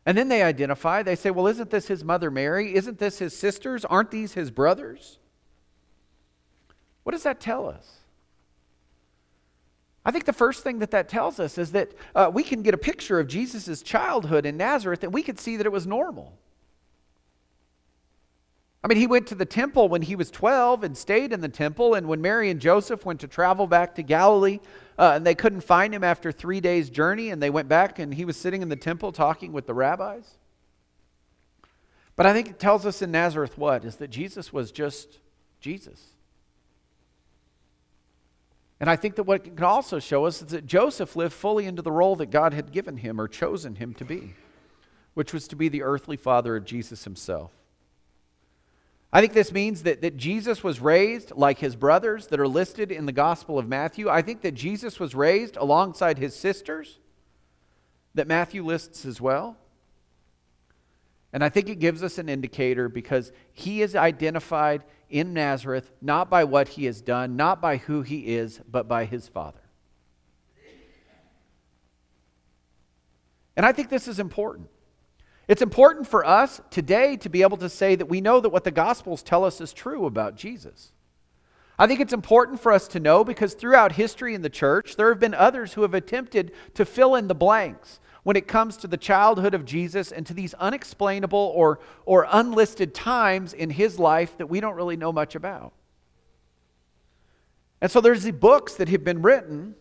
And 0.04 0.18
then 0.18 0.28
they 0.28 0.42
identify, 0.42 1.04
they 1.04 1.14
say, 1.14 1.30
well, 1.30 1.46
isn't 1.46 1.70
this 1.70 1.86
his 1.86 2.02
mother 2.02 2.32
Mary? 2.32 2.74
Isn't 2.74 2.98
this 2.98 3.20
his 3.20 3.36
sisters? 3.36 3.84
Aren't 3.84 4.10
these 4.10 4.34
his 4.34 4.50
brothers? 4.50 5.18
What 7.04 7.12
does 7.12 7.22
that 7.22 7.38
tell 7.38 7.68
us? 7.68 7.99
I 10.04 10.10
think 10.10 10.24
the 10.24 10.32
first 10.32 10.62
thing 10.62 10.78
that 10.78 10.90
that 10.92 11.08
tells 11.08 11.38
us 11.38 11.58
is 11.58 11.72
that 11.72 11.92
uh, 12.14 12.30
we 12.32 12.42
can 12.42 12.62
get 12.62 12.72
a 12.72 12.78
picture 12.78 13.20
of 13.20 13.28
Jesus' 13.28 13.82
childhood 13.82 14.46
in 14.46 14.56
Nazareth 14.56 15.04
and 15.04 15.12
we 15.12 15.22
could 15.22 15.38
see 15.38 15.56
that 15.56 15.66
it 15.66 15.72
was 15.72 15.86
normal. 15.86 16.38
I 18.82 18.88
mean, 18.88 18.96
he 18.96 19.06
went 19.06 19.26
to 19.26 19.34
the 19.34 19.44
temple 19.44 19.90
when 19.90 20.00
he 20.00 20.16
was 20.16 20.30
12 20.30 20.84
and 20.84 20.96
stayed 20.96 21.32
in 21.32 21.42
the 21.42 21.50
temple. 21.50 21.94
And 21.94 22.08
when 22.08 22.22
Mary 22.22 22.48
and 22.48 22.58
Joseph 22.58 23.04
went 23.04 23.20
to 23.20 23.28
travel 23.28 23.66
back 23.66 23.94
to 23.96 24.02
Galilee 24.02 24.60
uh, 24.98 25.12
and 25.16 25.26
they 25.26 25.34
couldn't 25.34 25.60
find 25.60 25.94
him 25.94 26.02
after 26.02 26.32
three 26.32 26.60
days' 26.60 26.88
journey, 26.88 27.28
and 27.28 27.42
they 27.42 27.50
went 27.50 27.68
back 27.68 27.98
and 27.98 28.14
he 28.14 28.24
was 28.24 28.38
sitting 28.38 28.62
in 28.62 28.70
the 28.70 28.76
temple 28.76 29.12
talking 29.12 29.52
with 29.52 29.66
the 29.66 29.74
rabbis. 29.74 30.24
But 32.16 32.24
I 32.24 32.32
think 32.32 32.48
it 32.48 32.58
tells 32.58 32.86
us 32.86 33.02
in 33.02 33.10
Nazareth 33.10 33.58
what? 33.58 33.84
Is 33.84 33.96
that 33.96 34.08
Jesus 34.08 34.50
was 34.50 34.72
just 34.72 35.18
Jesus. 35.60 36.02
And 38.80 38.88
I 38.88 38.96
think 38.96 39.16
that 39.16 39.24
what 39.24 39.46
it 39.46 39.56
can 39.56 39.64
also 39.64 39.98
show 39.98 40.24
us 40.24 40.40
is 40.40 40.48
that 40.48 40.66
Joseph 40.66 41.14
lived 41.14 41.34
fully 41.34 41.66
into 41.66 41.82
the 41.82 41.92
role 41.92 42.16
that 42.16 42.30
God 42.30 42.54
had 42.54 42.72
given 42.72 42.96
him 42.96 43.20
or 43.20 43.28
chosen 43.28 43.76
him 43.76 43.92
to 43.94 44.04
be, 44.06 44.34
which 45.12 45.34
was 45.34 45.46
to 45.48 45.56
be 45.56 45.68
the 45.68 45.82
earthly 45.82 46.16
father 46.16 46.56
of 46.56 46.64
Jesus 46.64 47.04
himself. 47.04 47.52
I 49.12 49.20
think 49.20 49.32
this 49.32 49.52
means 49.52 49.82
that, 49.82 50.02
that 50.02 50.16
Jesus 50.16 50.62
was 50.62 50.80
raised 50.80 51.32
like 51.32 51.58
his 51.58 51.76
brothers 51.76 52.28
that 52.28 52.40
are 52.40 52.48
listed 52.48 52.90
in 52.90 53.06
the 53.06 53.12
Gospel 53.12 53.58
of 53.58 53.68
Matthew. 53.68 54.08
I 54.08 54.22
think 54.22 54.40
that 54.42 54.54
Jesus 54.54 54.98
was 54.98 55.14
raised 55.14 55.56
alongside 55.56 56.18
his 56.18 56.34
sisters 56.34 57.00
that 58.14 58.28
Matthew 58.28 58.64
lists 58.64 59.04
as 59.04 59.20
well. 59.20 59.56
And 61.32 61.44
I 61.44 61.48
think 61.48 61.68
it 61.68 61.80
gives 61.80 62.02
us 62.02 62.18
an 62.18 62.28
indicator 62.28 62.88
because 62.88 63.32
he 63.52 63.82
is 63.82 63.94
identified 63.94 64.84
in 65.10 65.34
Nazareth, 65.34 65.90
not 66.00 66.30
by 66.30 66.44
what 66.44 66.68
he 66.68 66.84
has 66.86 67.00
done, 67.00 67.36
not 67.36 67.60
by 67.60 67.76
who 67.76 68.02
he 68.02 68.34
is, 68.34 68.60
but 68.70 68.88
by 68.88 69.04
his 69.04 69.28
Father. 69.28 69.60
And 73.56 73.66
I 73.66 73.72
think 73.72 73.90
this 73.90 74.08
is 74.08 74.18
important. 74.18 74.68
It's 75.48 75.62
important 75.62 76.06
for 76.06 76.24
us 76.24 76.60
today 76.70 77.16
to 77.18 77.28
be 77.28 77.42
able 77.42 77.56
to 77.58 77.68
say 77.68 77.96
that 77.96 78.08
we 78.08 78.20
know 78.20 78.40
that 78.40 78.50
what 78.50 78.64
the 78.64 78.70
Gospels 78.70 79.22
tell 79.22 79.44
us 79.44 79.60
is 79.60 79.72
true 79.72 80.06
about 80.06 80.36
Jesus. 80.36 80.92
I 81.78 81.86
think 81.86 81.98
it's 82.00 82.12
important 82.12 82.60
for 82.60 82.72
us 82.72 82.86
to 82.88 83.00
know 83.00 83.24
because 83.24 83.54
throughout 83.54 83.92
history 83.92 84.34
in 84.34 84.42
the 84.42 84.50
church, 84.50 84.96
there 84.96 85.08
have 85.08 85.18
been 85.18 85.34
others 85.34 85.72
who 85.72 85.82
have 85.82 85.94
attempted 85.94 86.52
to 86.74 86.84
fill 86.84 87.14
in 87.14 87.26
the 87.26 87.34
blanks 87.34 88.00
when 88.22 88.36
it 88.36 88.46
comes 88.46 88.76
to 88.78 88.86
the 88.86 88.96
childhood 88.96 89.54
of 89.54 89.64
Jesus 89.64 90.12
and 90.12 90.26
to 90.26 90.34
these 90.34 90.54
unexplainable 90.54 91.52
or, 91.54 91.80
or 92.04 92.26
unlisted 92.30 92.94
times 92.94 93.52
in 93.52 93.70
his 93.70 93.98
life 93.98 94.36
that 94.38 94.46
we 94.46 94.60
don't 94.60 94.76
really 94.76 94.96
know 94.96 95.12
much 95.12 95.34
about. 95.34 95.72
And 97.80 97.90
so 97.90 98.00
there's 98.00 98.24
the 98.24 98.32
books 98.32 98.74
that 98.74 98.88
have 98.88 99.04
been 99.04 99.22
written 99.22 99.74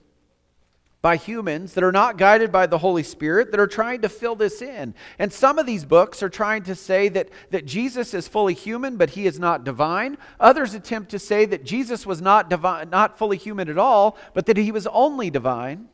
by 1.02 1.16
humans 1.16 1.74
that 1.74 1.84
are 1.84 1.94
not 1.94 2.18
guided 2.18 2.52
by 2.52 2.66
the 2.66 2.78
Holy 2.78 3.04
Spirit 3.04 3.52
that 3.52 3.60
are 3.60 3.68
trying 3.68 4.02
to 4.02 4.10
fill 4.10 4.36
this 4.36 4.62
in. 4.62 4.94
And 5.18 5.32
some 5.32 5.58
of 5.58 5.66
these 5.66 5.86
books 5.86 6.22
are 6.22 6.30
trying 6.30 6.64
to 6.64 6.76
say 6.76 7.08
that, 7.10 7.30
that 7.52 7.66
Jesus 7.66 8.14
is 8.14 8.28
fully 8.28 8.54
human, 8.54 8.98
but 8.98 9.12
he 9.12 9.26
is 9.26 9.40
not 9.40 9.64
divine. 9.64 10.18
Others 10.40 10.74
attempt 10.74 11.12
to 11.12 11.20
say 11.20 11.46
that 11.46 11.64
Jesus 11.64 12.06
was 12.06 12.22
not, 12.22 12.50
divine, 12.50 12.90
not 12.90 13.18
fully 13.18 13.38
human 13.38 13.70
at 13.70 13.78
all, 13.78 14.18
but 14.34 14.46
that 14.48 14.58
he 14.58 14.74
was 14.74 14.88
only 14.88 15.30
divine. 15.30 15.88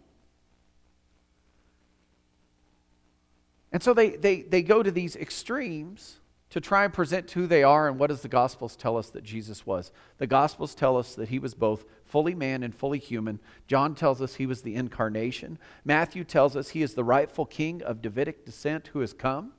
And 3.75 3.83
so 3.83 3.93
they, 3.93 4.11
they, 4.11 4.41
they 4.41 4.61
go 4.63 4.81
to 4.81 4.89
these 4.89 5.17
extremes 5.17 6.21
to 6.51 6.61
try 6.61 6.85
and 6.85 6.93
present 6.93 7.29
who 7.31 7.45
they 7.45 7.61
are 7.61 7.89
and 7.89 7.99
what 7.99 8.09
does 8.09 8.21
the 8.21 8.29
Gospels 8.29 8.77
tell 8.77 8.95
us 8.95 9.09
that 9.09 9.25
Jesus 9.25 9.65
was. 9.65 9.91
The 10.17 10.27
Gospels 10.27 10.73
tell 10.73 10.95
us 10.95 11.13
that 11.15 11.27
he 11.27 11.39
was 11.39 11.53
both 11.53 11.83
fully 12.05 12.33
man 12.33 12.63
and 12.63 12.73
fully 12.73 12.99
human. 12.99 13.41
John 13.67 13.93
tells 13.93 14.21
us 14.21 14.35
he 14.35 14.45
was 14.45 14.61
the 14.61 14.75
incarnation. 14.75 15.59
Matthew 15.83 16.23
tells 16.23 16.55
us 16.55 16.69
he 16.69 16.83
is 16.83 16.93
the 16.93 17.03
rightful 17.03 17.45
king 17.45 17.83
of 17.83 18.01
Davidic 18.01 18.45
descent 18.45 18.91
who 18.93 19.01
has 19.01 19.11
come. 19.11 19.51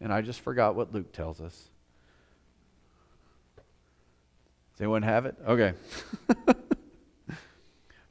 And 0.00 0.12
I 0.12 0.20
just 0.20 0.38
forgot 0.38 0.76
what 0.76 0.92
Luke 0.92 1.12
tells 1.12 1.40
us. 1.40 1.68
Does 3.56 4.82
anyone 4.82 5.02
have 5.02 5.26
it? 5.26 5.34
Okay. 5.44 5.72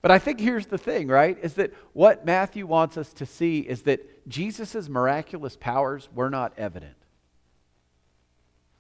but 0.02 0.12
I 0.12 0.20
think 0.20 0.40
here's 0.40 0.66
the 0.66 0.78
thing, 0.78 1.08
right? 1.08 1.38
Is 1.42 1.56
that 1.56 1.74
what 1.94 2.26
Matthew 2.26 2.66
wants 2.66 2.98
us 2.98 3.14
to 3.14 3.26
see 3.26 3.60
is 3.60 3.84
that 3.84 4.28
Jesus' 4.28 4.90
miraculous 4.90 5.56
powers 5.56 6.10
were 6.14 6.30
not 6.30 6.54
evident. 6.58 6.96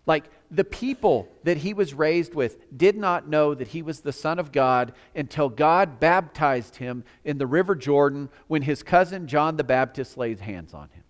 Like 0.07 0.25
the 0.49 0.63
people 0.63 1.29
that 1.43 1.57
he 1.57 1.73
was 1.73 1.93
raised 1.93 2.33
with 2.33 2.75
did 2.75 2.97
not 2.97 3.29
know 3.29 3.53
that 3.53 3.67
he 3.67 3.83
was 3.83 3.99
the 3.99 4.11
Son 4.11 4.39
of 4.39 4.51
God 4.51 4.93
until 5.15 5.47
God 5.47 5.99
baptized 5.99 6.77
him 6.77 7.03
in 7.23 7.37
the 7.37 7.45
River 7.45 7.75
Jordan 7.75 8.29
when 8.47 8.63
his 8.63 8.81
cousin 8.81 9.27
John 9.27 9.57
the 9.57 9.63
Baptist 9.63 10.17
laid 10.17 10.39
hands 10.39 10.73
on 10.73 10.89
him. 10.89 11.03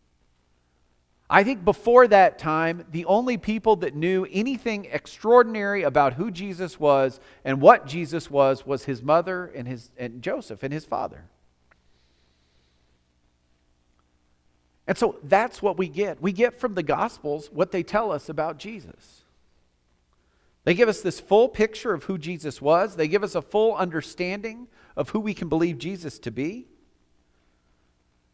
I 1.34 1.46
think 1.46 1.64
before 1.64 2.10
that 2.10 2.38
time, 2.38 2.84
the 2.92 3.06
only 3.06 3.38
people 3.38 3.78
that 3.78 3.96
knew 3.96 4.28
anything 4.30 4.90
extraordinary 4.92 5.84
about 5.84 6.16
who 6.16 6.30
Jesus 6.30 6.78
was 6.78 7.22
and 7.46 7.62
what 7.62 7.88
Jesus 7.88 8.30
was 8.30 8.66
was 8.66 8.84
his 8.84 9.02
mother 9.02 9.46
and, 9.56 9.66
his, 9.66 9.92
and 9.98 10.22
Joseph 10.22 10.62
and 10.62 10.74
his 10.74 10.84
father. 10.84 11.24
And 14.86 14.98
so 14.98 15.20
that's 15.24 15.62
what 15.62 15.78
we 15.78 15.88
get. 15.88 16.22
We 16.22 16.34
get 16.34 16.60
from 16.60 16.76
the 16.76 16.84
Gospels 16.84 17.50
what 17.50 17.72
they 17.72 17.82
tell 17.82 18.12
us 18.12 18.28
about 18.28 18.58
Jesus. 18.58 19.22
They 20.66 20.74
give 20.74 20.90
us 20.90 21.00
this 21.00 21.22
full 21.22 21.48
picture 21.48 21.94
of 21.94 22.04
who 22.04 22.18
Jesus 22.18 22.62
was, 22.62 22.98
they 22.98 23.08
give 23.08 23.24
us 23.24 23.36
a 23.36 23.42
full 23.42 23.74
understanding 23.76 24.68
of 24.98 25.10
who 25.12 25.22
we 25.22 25.34
can 25.34 25.48
believe 25.48 25.78
Jesus 25.78 26.20
to 26.20 26.30
be. 26.30 26.68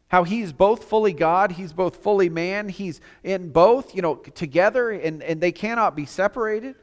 How 0.08 0.24
he's 0.24 0.52
both 0.52 0.84
fully 0.84 1.12
God, 1.12 1.52
he's 1.52 1.72
both 1.72 1.96
fully 1.96 2.30
man, 2.30 2.68
he's 2.70 3.00
in 3.22 3.50
both, 3.50 3.94
you 3.94 4.00
know, 4.00 4.16
together, 4.16 4.90
and, 4.90 5.22
and 5.22 5.40
they 5.40 5.52
cannot 5.52 5.94
be 5.94 6.06
separated. 6.06 6.76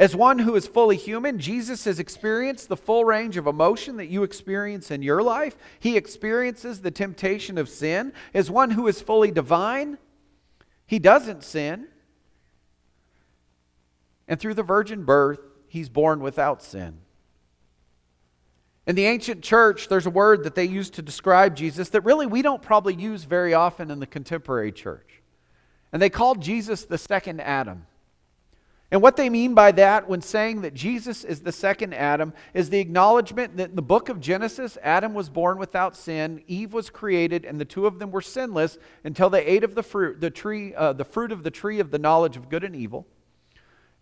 As 0.00 0.16
one 0.16 0.38
who 0.38 0.56
is 0.56 0.66
fully 0.66 0.96
human, 0.96 1.38
Jesus 1.38 1.84
has 1.84 2.00
experienced 2.00 2.68
the 2.68 2.76
full 2.76 3.04
range 3.04 3.36
of 3.36 3.46
emotion 3.46 3.98
that 3.98 4.08
you 4.08 4.22
experience 4.22 4.90
in 4.90 5.02
your 5.02 5.22
life. 5.22 5.56
He 5.78 5.96
experiences 5.96 6.80
the 6.80 6.90
temptation 6.90 7.58
of 7.58 7.68
sin. 7.68 8.14
As 8.32 8.50
one 8.50 8.70
who 8.70 8.88
is 8.88 9.02
fully 9.02 9.30
divine, 9.30 9.98
he 10.86 10.98
doesn't 10.98 11.44
sin. 11.44 11.86
And 14.26 14.40
through 14.40 14.54
the 14.54 14.62
virgin 14.62 15.04
birth, 15.04 15.40
he's 15.68 15.90
born 15.90 16.20
without 16.20 16.62
sin. 16.62 17.00
In 18.86 18.96
the 18.96 19.04
ancient 19.04 19.42
church, 19.42 19.88
there's 19.88 20.06
a 20.06 20.10
word 20.10 20.44
that 20.44 20.54
they 20.54 20.64
used 20.64 20.94
to 20.94 21.02
describe 21.02 21.54
Jesus 21.54 21.90
that 21.90 22.00
really 22.02 22.26
we 22.26 22.42
don't 22.42 22.62
probably 22.62 22.94
use 22.94 23.24
very 23.24 23.54
often 23.54 23.90
in 23.90 24.00
the 24.00 24.06
contemporary 24.06 24.72
church. 24.72 25.22
And 25.92 26.00
they 26.00 26.10
called 26.10 26.40
Jesus 26.40 26.84
the 26.84 26.98
second 26.98 27.40
Adam. 27.40 27.86
And 28.92 29.02
what 29.02 29.16
they 29.16 29.30
mean 29.30 29.54
by 29.54 29.70
that 29.72 30.08
when 30.08 30.20
saying 30.20 30.62
that 30.62 30.74
Jesus 30.74 31.22
is 31.22 31.40
the 31.40 31.52
second 31.52 31.94
Adam 31.94 32.32
is 32.54 32.70
the 32.70 32.80
acknowledgement 32.80 33.56
that 33.58 33.70
in 33.70 33.76
the 33.76 33.82
book 33.82 34.08
of 34.08 34.20
Genesis, 34.20 34.76
Adam 34.82 35.14
was 35.14 35.28
born 35.28 35.58
without 35.58 35.94
sin, 35.94 36.42
Eve 36.48 36.72
was 36.72 36.90
created, 36.90 37.44
and 37.44 37.60
the 37.60 37.64
two 37.64 37.86
of 37.86 38.00
them 38.00 38.10
were 38.10 38.20
sinless 38.20 38.78
until 39.04 39.30
they 39.30 39.44
ate 39.44 39.62
of 39.62 39.76
the 39.76 39.82
fruit, 39.84 40.20
the 40.20 40.30
tree, 40.30 40.74
uh, 40.74 40.92
the 40.92 41.04
fruit 41.04 41.30
of 41.30 41.44
the 41.44 41.52
tree 41.52 41.78
of 41.78 41.92
the 41.92 41.98
knowledge 42.00 42.36
of 42.36 42.48
good 42.48 42.64
and 42.64 42.74
evil 42.74 43.06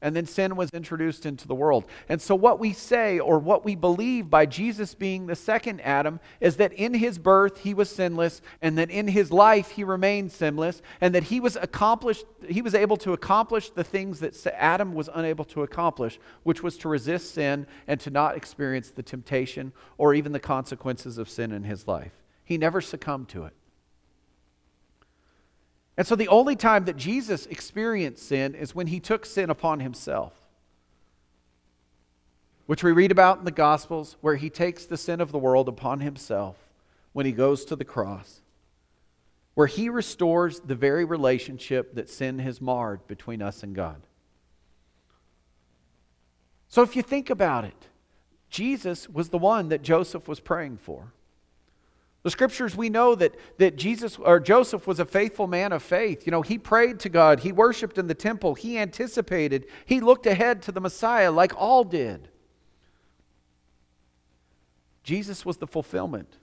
and 0.00 0.14
then 0.14 0.26
sin 0.26 0.56
was 0.56 0.70
introduced 0.70 1.26
into 1.26 1.48
the 1.48 1.54
world. 1.54 1.84
And 2.08 2.20
so, 2.20 2.34
what 2.34 2.58
we 2.58 2.72
say 2.72 3.18
or 3.18 3.38
what 3.38 3.64
we 3.64 3.74
believe 3.74 4.30
by 4.30 4.46
Jesus 4.46 4.94
being 4.94 5.26
the 5.26 5.34
second 5.34 5.80
Adam 5.80 6.20
is 6.40 6.56
that 6.56 6.72
in 6.72 6.94
his 6.94 7.18
birth 7.18 7.58
he 7.58 7.74
was 7.74 7.90
sinless, 7.90 8.40
and 8.62 8.78
that 8.78 8.90
in 8.90 9.08
his 9.08 9.32
life 9.32 9.70
he 9.70 9.84
remained 9.84 10.32
sinless, 10.32 10.82
and 11.00 11.14
that 11.14 11.24
he 11.24 11.40
was 11.40 11.56
accomplished, 11.56 12.24
he 12.48 12.62
was 12.62 12.74
able 12.74 12.96
to 12.98 13.12
accomplish 13.12 13.70
the 13.70 13.84
things 13.84 14.20
that 14.20 14.46
Adam 14.54 14.94
was 14.94 15.08
unable 15.14 15.44
to 15.46 15.62
accomplish, 15.62 16.18
which 16.44 16.62
was 16.62 16.76
to 16.78 16.88
resist 16.88 17.34
sin 17.34 17.66
and 17.86 17.98
to 18.00 18.10
not 18.10 18.36
experience 18.36 18.90
the 18.90 19.02
temptation 19.02 19.72
or 19.96 20.14
even 20.14 20.32
the 20.32 20.40
consequences 20.40 21.18
of 21.18 21.28
sin 21.28 21.52
in 21.52 21.64
his 21.64 21.88
life. 21.88 22.12
He 22.44 22.56
never 22.56 22.80
succumbed 22.80 23.28
to 23.30 23.44
it. 23.44 23.52
And 25.98 26.06
so 26.06 26.14
the 26.14 26.28
only 26.28 26.54
time 26.54 26.84
that 26.84 26.96
Jesus 26.96 27.46
experienced 27.46 28.26
sin 28.28 28.54
is 28.54 28.72
when 28.72 28.86
he 28.86 29.00
took 29.00 29.26
sin 29.26 29.50
upon 29.50 29.80
himself, 29.80 30.32
which 32.66 32.84
we 32.84 32.92
read 32.92 33.10
about 33.10 33.40
in 33.40 33.44
the 33.44 33.50
Gospels, 33.50 34.16
where 34.20 34.36
he 34.36 34.48
takes 34.48 34.86
the 34.86 34.96
sin 34.96 35.20
of 35.20 35.32
the 35.32 35.38
world 35.38 35.68
upon 35.68 35.98
himself 35.98 36.56
when 37.12 37.26
he 37.26 37.32
goes 37.32 37.64
to 37.64 37.74
the 37.74 37.84
cross, 37.84 38.42
where 39.54 39.66
he 39.66 39.88
restores 39.88 40.60
the 40.60 40.76
very 40.76 41.04
relationship 41.04 41.96
that 41.96 42.08
sin 42.08 42.38
has 42.38 42.60
marred 42.60 43.04
between 43.08 43.42
us 43.42 43.64
and 43.64 43.74
God. 43.74 44.00
So 46.68 46.82
if 46.82 46.94
you 46.94 47.02
think 47.02 47.28
about 47.28 47.64
it, 47.64 47.88
Jesus 48.50 49.08
was 49.08 49.30
the 49.30 49.38
one 49.38 49.68
that 49.70 49.82
Joseph 49.82 50.28
was 50.28 50.38
praying 50.38 50.76
for. 50.76 51.12
The 52.28 52.32
scriptures 52.32 52.76
we 52.76 52.90
know 52.90 53.14
that, 53.14 53.34
that 53.56 53.76
Jesus 53.76 54.18
or 54.18 54.38
Joseph 54.38 54.86
was 54.86 55.00
a 55.00 55.06
faithful 55.06 55.46
man 55.46 55.72
of 55.72 55.82
faith. 55.82 56.26
You 56.26 56.30
know, 56.30 56.42
he 56.42 56.58
prayed 56.58 57.00
to 57.00 57.08
God, 57.08 57.40
he 57.40 57.52
worshiped 57.52 57.96
in 57.96 58.06
the 58.06 58.12
temple, 58.12 58.54
he 58.54 58.76
anticipated, 58.76 59.64
he 59.86 60.00
looked 60.00 60.26
ahead 60.26 60.60
to 60.64 60.72
the 60.72 60.78
Messiah 60.78 61.32
like 61.32 61.54
all 61.56 61.84
did. 61.84 62.28
Jesus 65.02 65.46
was 65.46 65.56
the 65.56 65.66
fulfillment 65.66 66.36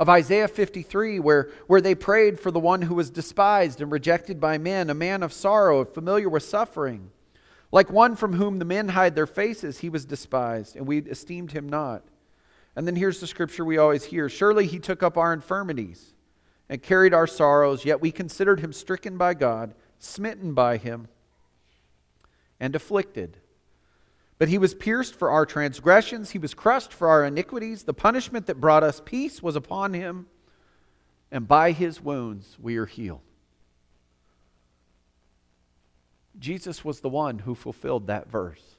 of 0.00 0.08
Isaiah 0.08 0.48
53, 0.48 1.20
where, 1.20 1.50
where 1.66 1.82
they 1.82 1.94
prayed 1.94 2.40
for 2.40 2.50
the 2.50 2.58
one 2.58 2.80
who 2.80 2.94
was 2.94 3.10
despised 3.10 3.82
and 3.82 3.92
rejected 3.92 4.40
by 4.40 4.56
men, 4.56 4.88
a 4.88 4.94
man 4.94 5.22
of 5.22 5.34
sorrow, 5.34 5.84
familiar 5.84 6.30
with 6.30 6.44
suffering. 6.44 7.10
Like 7.70 7.90
one 7.90 8.16
from 8.16 8.32
whom 8.32 8.58
the 8.58 8.64
men 8.64 8.88
hide 8.88 9.14
their 9.14 9.26
faces, 9.26 9.80
he 9.80 9.90
was 9.90 10.06
despised, 10.06 10.74
and 10.74 10.86
we 10.86 11.00
esteemed 11.00 11.52
him 11.52 11.68
not. 11.68 12.02
And 12.80 12.86
then 12.86 12.96
here's 12.96 13.20
the 13.20 13.26
scripture 13.26 13.62
we 13.62 13.76
always 13.76 14.04
hear 14.04 14.30
Surely 14.30 14.66
he 14.66 14.78
took 14.78 15.02
up 15.02 15.18
our 15.18 15.34
infirmities 15.34 16.14
and 16.70 16.82
carried 16.82 17.12
our 17.12 17.26
sorrows, 17.26 17.84
yet 17.84 18.00
we 18.00 18.10
considered 18.10 18.60
him 18.60 18.72
stricken 18.72 19.18
by 19.18 19.34
God, 19.34 19.74
smitten 19.98 20.54
by 20.54 20.78
him, 20.78 21.08
and 22.58 22.74
afflicted. 22.74 23.36
But 24.38 24.48
he 24.48 24.56
was 24.56 24.72
pierced 24.74 25.14
for 25.14 25.30
our 25.30 25.44
transgressions, 25.44 26.30
he 26.30 26.38
was 26.38 26.54
crushed 26.54 26.90
for 26.90 27.08
our 27.08 27.22
iniquities. 27.22 27.82
The 27.82 27.92
punishment 27.92 28.46
that 28.46 28.62
brought 28.62 28.82
us 28.82 29.02
peace 29.04 29.42
was 29.42 29.56
upon 29.56 29.92
him, 29.92 30.28
and 31.30 31.46
by 31.46 31.72
his 31.72 32.00
wounds 32.00 32.56
we 32.58 32.78
are 32.78 32.86
healed. 32.86 33.20
Jesus 36.38 36.82
was 36.82 37.00
the 37.00 37.10
one 37.10 37.40
who 37.40 37.54
fulfilled 37.54 38.06
that 38.06 38.30
verse. 38.30 38.78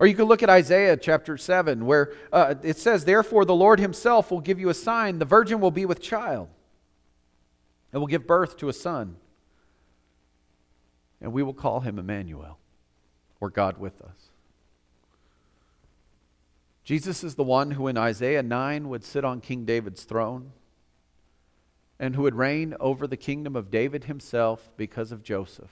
Or 0.00 0.08
you 0.08 0.14
could 0.14 0.26
look 0.26 0.42
at 0.42 0.50
Isaiah 0.50 0.96
chapter 0.96 1.36
7, 1.36 1.86
where 1.86 2.12
uh, 2.32 2.56
it 2.62 2.78
says, 2.78 3.04
Therefore 3.04 3.44
the 3.44 3.54
Lord 3.54 3.78
himself 3.78 4.32
will 4.32 4.40
give 4.40 4.58
you 4.58 4.68
a 4.68 4.74
sign. 4.74 5.20
The 5.20 5.24
virgin 5.24 5.60
will 5.60 5.70
be 5.70 5.84
with 5.84 6.02
child 6.02 6.48
and 7.92 8.02
will 8.02 8.08
give 8.08 8.26
birth 8.26 8.56
to 8.56 8.68
a 8.68 8.72
son 8.72 9.16
and 11.20 11.32
we 11.32 11.42
will 11.42 11.54
call 11.54 11.80
him 11.80 11.98
Emmanuel, 11.98 12.58
or 13.40 13.50
God 13.50 13.78
with 13.78 14.00
us. 14.00 14.30
Jesus 16.82 17.22
is 17.22 17.34
the 17.34 17.44
one 17.44 17.72
who 17.72 17.86
in 17.86 17.98
Isaiah 17.98 18.42
9 18.42 18.88
would 18.88 19.04
sit 19.04 19.24
on 19.24 19.40
King 19.40 19.64
David's 19.64 20.04
throne 20.04 20.52
and 21.98 22.16
who 22.16 22.22
would 22.22 22.34
reign 22.34 22.74
over 22.80 23.06
the 23.06 23.18
kingdom 23.18 23.54
of 23.54 23.70
David 23.70 24.04
himself 24.04 24.70
because 24.76 25.12
of 25.12 25.22
Joseph. 25.22 25.70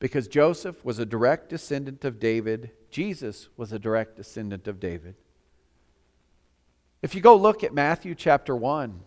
Because 0.00 0.26
Joseph 0.26 0.84
was 0.84 0.98
a 0.98 1.06
direct 1.06 1.50
descendant 1.50 2.04
of 2.04 2.18
David, 2.18 2.72
Jesus 2.90 3.48
was 3.56 3.72
a 3.72 3.78
direct 3.78 4.16
descendant 4.16 4.66
of 4.66 4.80
David. 4.80 5.14
If 7.02 7.14
you 7.14 7.20
go 7.20 7.36
look 7.36 7.62
at 7.62 7.72
Matthew 7.72 8.14
chapter 8.14 8.56
1, 8.56 9.00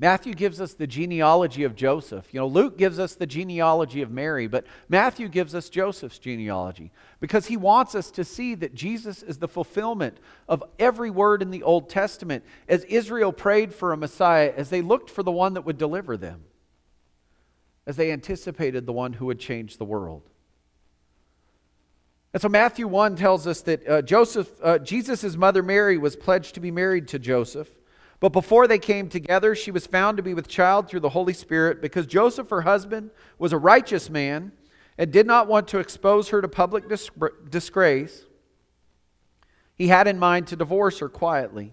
Matthew 0.00 0.32
gives 0.32 0.60
us 0.60 0.74
the 0.74 0.86
genealogy 0.86 1.64
of 1.64 1.74
Joseph. 1.74 2.32
You 2.32 2.40
know, 2.40 2.46
Luke 2.46 2.78
gives 2.78 3.00
us 3.00 3.14
the 3.14 3.26
genealogy 3.26 4.00
of 4.00 4.12
Mary, 4.12 4.46
but 4.46 4.64
Matthew 4.88 5.28
gives 5.28 5.56
us 5.56 5.68
Joseph's 5.68 6.20
genealogy 6.20 6.92
because 7.18 7.46
he 7.46 7.56
wants 7.56 7.96
us 7.96 8.10
to 8.12 8.24
see 8.24 8.54
that 8.54 8.74
Jesus 8.74 9.24
is 9.24 9.38
the 9.38 9.48
fulfillment 9.48 10.18
of 10.48 10.62
every 10.78 11.10
word 11.10 11.42
in 11.42 11.50
the 11.50 11.64
Old 11.64 11.90
Testament 11.90 12.44
as 12.68 12.84
Israel 12.84 13.32
prayed 13.32 13.74
for 13.74 13.92
a 13.92 13.96
Messiah, 13.96 14.52
as 14.56 14.70
they 14.70 14.82
looked 14.82 15.10
for 15.10 15.24
the 15.24 15.32
one 15.32 15.54
that 15.54 15.62
would 15.62 15.78
deliver 15.78 16.16
them, 16.16 16.44
as 17.88 17.96
they 17.96 18.12
anticipated 18.12 18.84
the 18.84 18.92
one 18.92 19.14
who 19.14 19.24
would 19.26 19.40
change 19.40 19.78
the 19.78 19.84
world. 19.84 20.28
And 22.34 22.42
so 22.42 22.50
Matthew 22.50 22.86
1 22.86 23.16
tells 23.16 23.46
us 23.46 23.62
that 23.62 23.88
uh, 23.88 24.02
Joseph, 24.02 24.50
uh, 24.62 24.78
Jesus' 24.78 25.34
mother 25.36 25.62
Mary 25.62 25.96
was 25.96 26.14
pledged 26.14 26.54
to 26.54 26.60
be 26.60 26.70
married 26.70 27.08
to 27.08 27.18
Joseph. 27.18 27.70
But 28.20 28.34
before 28.34 28.66
they 28.66 28.78
came 28.78 29.08
together, 29.08 29.54
she 29.54 29.70
was 29.70 29.86
found 29.86 30.18
to 30.18 30.22
be 30.22 30.34
with 30.34 30.48
child 30.48 30.86
through 30.86 31.00
the 31.00 31.08
Holy 31.08 31.32
Spirit 31.32 31.80
because 31.80 32.06
Joseph, 32.06 32.50
her 32.50 32.60
husband, 32.60 33.10
was 33.38 33.54
a 33.54 33.58
righteous 33.58 34.10
man 34.10 34.52
and 34.98 35.10
did 35.10 35.26
not 35.26 35.48
want 35.48 35.66
to 35.68 35.78
expose 35.78 36.28
her 36.28 36.42
to 36.42 36.48
public 36.48 36.84
disgrace. 37.48 38.26
He 39.76 39.88
had 39.88 40.06
in 40.06 40.18
mind 40.18 40.48
to 40.48 40.56
divorce 40.56 40.98
her 40.98 41.08
quietly. 41.08 41.72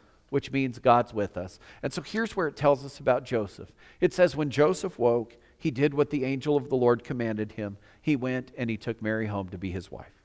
which 0.31 0.51
means 0.51 0.79
God's 0.79 1.13
with 1.13 1.37
us. 1.37 1.59
And 1.83 1.93
so 1.93 2.01
here's 2.01 2.35
where 2.35 2.47
it 2.47 2.55
tells 2.55 2.83
us 2.83 2.99
about 2.99 3.25
Joseph 3.25 3.71
it 3.99 4.13
says, 4.13 4.35
When 4.35 4.49
Joseph 4.49 4.97
woke, 4.97 5.37
he 5.57 5.69
did 5.69 5.93
what 5.93 6.09
the 6.09 6.25
angel 6.25 6.57
of 6.57 6.69
the 6.69 6.75
Lord 6.75 7.03
commanded 7.03 7.51
him. 7.51 7.77
He 8.01 8.15
went 8.15 8.51
and 8.57 8.69
he 8.69 8.77
took 8.77 9.01
Mary 9.01 9.27
home 9.27 9.49
to 9.49 9.57
be 9.59 9.69
his 9.69 9.91
wife. 9.91 10.23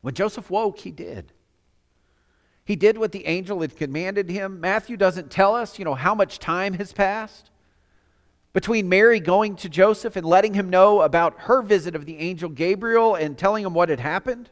When 0.00 0.14
Joseph 0.14 0.48
woke, 0.48 0.78
he 0.78 0.92
did. 0.92 1.32
He 2.64 2.76
did 2.76 2.96
what 2.96 3.12
the 3.12 3.26
angel 3.26 3.60
had 3.60 3.76
commanded 3.76 4.30
him. 4.30 4.60
Matthew 4.60 4.96
doesn't 4.96 5.30
tell 5.30 5.56
us, 5.56 5.78
you 5.78 5.84
know, 5.84 5.96
how 5.96 6.14
much 6.14 6.38
time 6.38 6.74
has 6.74 6.92
passed 6.92 7.50
between 8.52 8.88
Mary 8.88 9.18
going 9.18 9.56
to 9.56 9.68
Joseph 9.68 10.14
and 10.14 10.24
letting 10.24 10.54
him 10.54 10.70
know 10.70 11.00
about 11.00 11.40
her 11.40 11.62
visit 11.62 11.96
of 11.96 12.06
the 12.06 12.18
angel 12.18 12.48
Gabriel 12.48 13.16
and 13.16 13.36
telling 13.36 13.64
him 13.64 13.74
what 13.74 13.88
had 13.88 14.00
happened. 14.00 14.50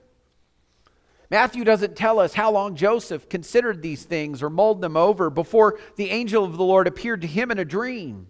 Matthew 1.31 1.63
doesn't 1.65 1.95
tell 1.95 2.19
us 2.19 2.35
how 2.35 2.51
long 2.51 2.75
Joseph 2.75 3.29
considered 3.29 3.83
these 3.83 4.05
things 4.05 4.43
or 4.43 4.49
mulled 4.49 4.81
them 4.81 4.97
over 4.97 5.29
before 5.29 5.79
the 5.97 6.11
angel 6.11 6.45
of 6.45 6.57
the 6.57 6.65
Lord 6.65 6.87
appeared 6.87 7.21
to 7.21 7.27
him 7.27 7.51
in 7.51 7.59
a 7.59 7.65
dream. 7.65 8.29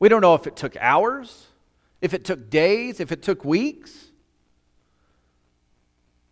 We 0.00 0.08
don't 0.08 0.20
know 0.20 0.34
if 0.34 0.46
it 0.46 0.56
took 0.56 0.76
hours, 0.78 1.46
if 2.00 2.12
it 2.12 2.24
took 2.24 2.50
days, 2.50 2.98
if 2.98 3.12
it 3.12 3.22
took 3.22 3.44
weeks. 3.44 4.10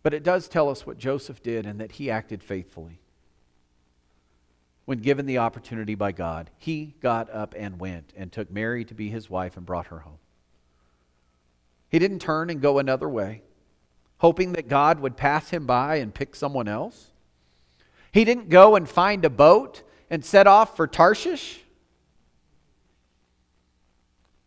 But 0.03 0.13
it 0.13 0.23
does 0.23 0.49
tell 0.49 0.69
us 0.69 0.85
what 0.85 0.97
Joseph 0.97 1.41
did 1.41 1.65
and 1.65 1.79
that 1.79 1.93
he 1.93 2.11
acted 2.11 2.43
faithfully. 2.43 2.99
When 4.85 4.97
given 4.97 5.25
the 5.25 5.37
opportunity 5.37 5.95
by 5.95 6.11
God, 6.11 6.49
he 6.57 6.95
got 6.99 7.29
up 7.29 7.55
and 7.57 7.79
went 7.79 8.11
and 8.17 8.29
took 8.29 8.51
Mary 8.51 8.83
to 8.83 8.93
be 8.93 9.09
his 9.09 9.29
wife 9.29 9.55
and 9.55 9.65
brought 9.65 9.87
her 9.87 9.99
home. 9.99 10.19
He 11.89 11.99
didn't 11.99 12.19
turn 12.19 12.49
and 12.49 12.59
go 12.59 12.79
another 12.79 13.07
way, 13.07 13.43
hoping 14.23 14.53
that 14.53 14.69
God 14.69 15.01
would 15.01 15.17
pass 15.17 15.49
him 15.49 15.65
by 15.65 15.97
and 15.97 16.13
pick 16.13 16.33
someone 16.33 16.69
else. 16.69 17.11
He 18.13 18.23
didn't 18.23 18.47
go 18.47 18.77
and 18.77 18.87
find 18.87 19.25
a 19.25 19.29
boat 19.29 19.83
and 20.09 20.23
set 20.23 20.47
off 20.47 20.77
for 20.77 20.87
Tarshish. 20.87 21.59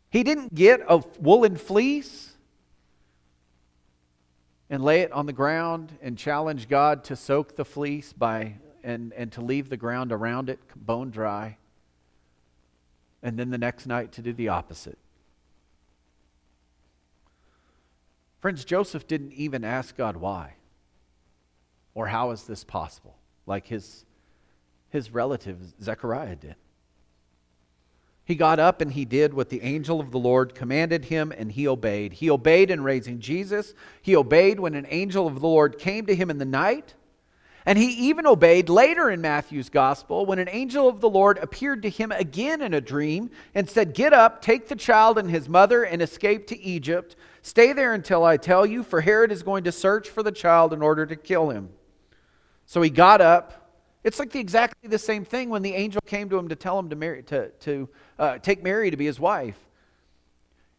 He 0.08 0.22
didn't 0.22 0.54
get 0.54 0.80
a 0.88 1.04
woolen 1.20 1.56
fleece 1.56 2.32
and 4.70 4.82
lay 4.82 5.02
it 5.02 5.12
on 5.12 5.26
the 5.26 5.34
ground 5.34 5.92
and 6.00 6.16
challenge 6.16 6.70
God 6.70 7.04
to 7.04 7.14
soak 7.14 7.56
the 7.56 7.64
fleece 7.66 8.14
by 8.14 8.54
and, 8.82 9.12
and 9.12 9.30
to 9.32 9.42
leave 9.42 9.68
the 9.68 9.76
ground 9.76 10.10
around 10.10 10.48
it 10.48 10.58
bone 10.74 11.10
dry. 11.10 11.58
And 13.22 13.38
then 13.38 13.50
the 13.50 13.58
next 13.58 13.86
night 13.86 14.12
to 14.12 14.22
do 14.22 14.32
the 14.32 14.48
opposite. 14.48 14.96
Friends, 18.40 18.64
Joseph 18.64 19.06
didn't 19.06 19.32
even 19.32 19.64
ask 19.64 19.96
God 19.96 20.16
why 20.16 20.54
or 21.94 22.06
how 22.08 22.30
is 22.30 22.44
this 22.44 22.62
possible, 22.62 23.16
like 23.46 23.66
his, 23.66 24.04
his 24.90 25.10
relative 25.10 25.58
Zechariah 25.82 26.36
did. 26.36 26.56
He 28.26 28.34
got 28.34 28.58
up 28.58 28.80
and 28.80 28.92
he 28.92 29.04
did 29.04 29.32
what 29.32 29.50
the 29.50 29.62
angel 29.62 30.00
of 30.00 30.10
the 30.10 30.18
Lord 30.18 30.54
commanded 30.54 31.06
him, 31.06 31.32
and 31.36 31.50
he 31.52 31.68
obeyed. 31.68 32.14
He 32.14 32.28
obeyed 32.28 32.72
in 32.72 32.82
raising 32.82 33.20
Jesus. 33.20 33.72
He 34.02 34.16
obeyed 34.16 34.58
when 34.58 34.74
an 34.74 34.86
angel 34.90 35.28
of 35.28 35.40
the 35.40 35.46
Lord 35.46 35.78
came 35.78 36.06
to 36.06 36.14
him 36.14 36.28
in 36.28 36.38
the 36.38 36.44
night. 36.44 36.94
And 37.64 37.78
he 37.78 38.08
even 38.08 38.26
obeyed 38.26 38.68
later 38.68 39.10
in 39.10 39.20
Matthew's 39.20 39.68
gospel 39.68 40.26
when 40.26 40.40
an 40.40 40.48
angel 40.50 40.88
of 40.88 41.00
the 41.00 41.08
Lord 41.08 41.38
appeared 41.38 41.82
to 41.82 41.90
him 41.90 42.12
again 42.12 42.62
in 42.62 42.74
a 42.74 42.80
dream 42.80 43.30
and 43.54 43.70
said, 43.70 43.94
Get 43.94 44.12
up, 44.12 44.42
take 44.42 44.68
the 44.68 44.76
child 44.76 45.18
and 45.18 45.30
his 45.30 45.48
mother, 45.48 45.84
and 45.84 46.02
escape 46.02 46.48
to 46.48 46.60
Egypt. 46.60 47.16
Stay 47.46 47.72
there 47.72 47.94
until 47.94 48.24
I 48.24 48.38
tell 48.38 48.66
you, 48.66 48.82
for 48.82 49.00
Herod 49.00 49.30
is 49.30 49.42
going 49.42 49.64
to 49.64 49.72
search 49.72 50.10
for 50.10 50.22
the 50.22 50.32
child 50.32 50.72
in 50.72 50.82
order 50.82 51.06
to 51.06 51.14
kill 51.14 51.50
him. 51.50 51.68
So 52.64 52.82
he 52.82 52.90
got 52.90 53.20
up 53.20 53.66
it's 54.06 54.20
like 54.20 54.30
the, 54.30 54.38
exactly 54.38 54.88
the 54.88 55.00
same 55.00 55.24
thing 55.24 55.50
when 55.50 55.62
the 55.62 55.74
angel 55.74 56.00
came 56.06 56.28
to 56.28 56.38
him 56.38 56.48
to 56.50 56.54
tell 56.54 56.78
him 56.78 56.90
to, 56.90 56.94
marry, 56.94 57.24
to, 57.24 57.48
to 57.48 57.88
uh, 58.20 58.38
take 58.38 58.62
Mary 58.62 58.88
to 58.88 58.96
be 58.96 59.04
his 59.04 59.18
wife. 59.18 59.58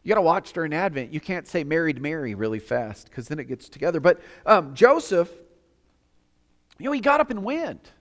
You 0.01 0.07
got 0.07 0.15
to 0.15 0.21
watch 0.21 0.53
during 0.53 0.73
Advent. 0.73 1.11
You 1.11 1.19
can't 1.19 1.45
say 1.45 1.65
married 1.65 2.01
Mary 2.01 2.35
really 2.35 2.59
fast 2.59 3.09
because 3.09 3.27
then 3.27 3.37
it 3.37 3.49
gets 3.49 3.67
together. 3.67 3.99
But 3.99 4.21
um, 4.45 4.73
Joseph, 4.73 5.29
you 6.79 6.85
know, 6.85 6.93
he 6.93 7.01
got 7.01 7.19
up 7.19 7.29
and 7.29 7.43
went. 7.43 7.91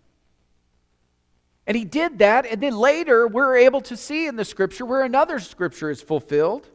And 1.67 1.77
he 1.77 1.85
did 1.85 2.21
that. 2.21 2.47
And 2.47 2.63
then 2.63 2.77
later, 2.77 3.27
we're 3.27 3.57
able 3.57 3.81
to 3.81 3.97
see 3.97 4.29
in 4.29 4.37
the 4.37 4.45
scripture 4.45 4.87
where 4.87 5.03
another 5.03 5.41
scripture 5.41 5.91
is 5.91 6.01
fulfilled. 6.01 6.69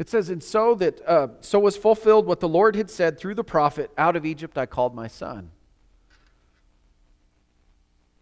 It 0.00 0.08
says, 0.08 0.30
And 0.30 0.42
so 0.42 0.74
that 0.76 1.06
uh, 1.06 1.28
so 1.42 1.60
was 1.60 1.76
fulfilled 1.76 2.24
what 2.24 2.40
the 2.40 2.48
Lord 2.48 2.74
had 2.74 2.88
said 2.88 3.18
through 3.18 3.34
the 3.34 3.44
prophet, 3.44 3.90
Out 3.98 4.16
of 4.16 4.24
Egypt 4.24 4.56
I 4.56 4.64
called 4.64 4.94
my 4.94 5.08
son. 5.08 5.50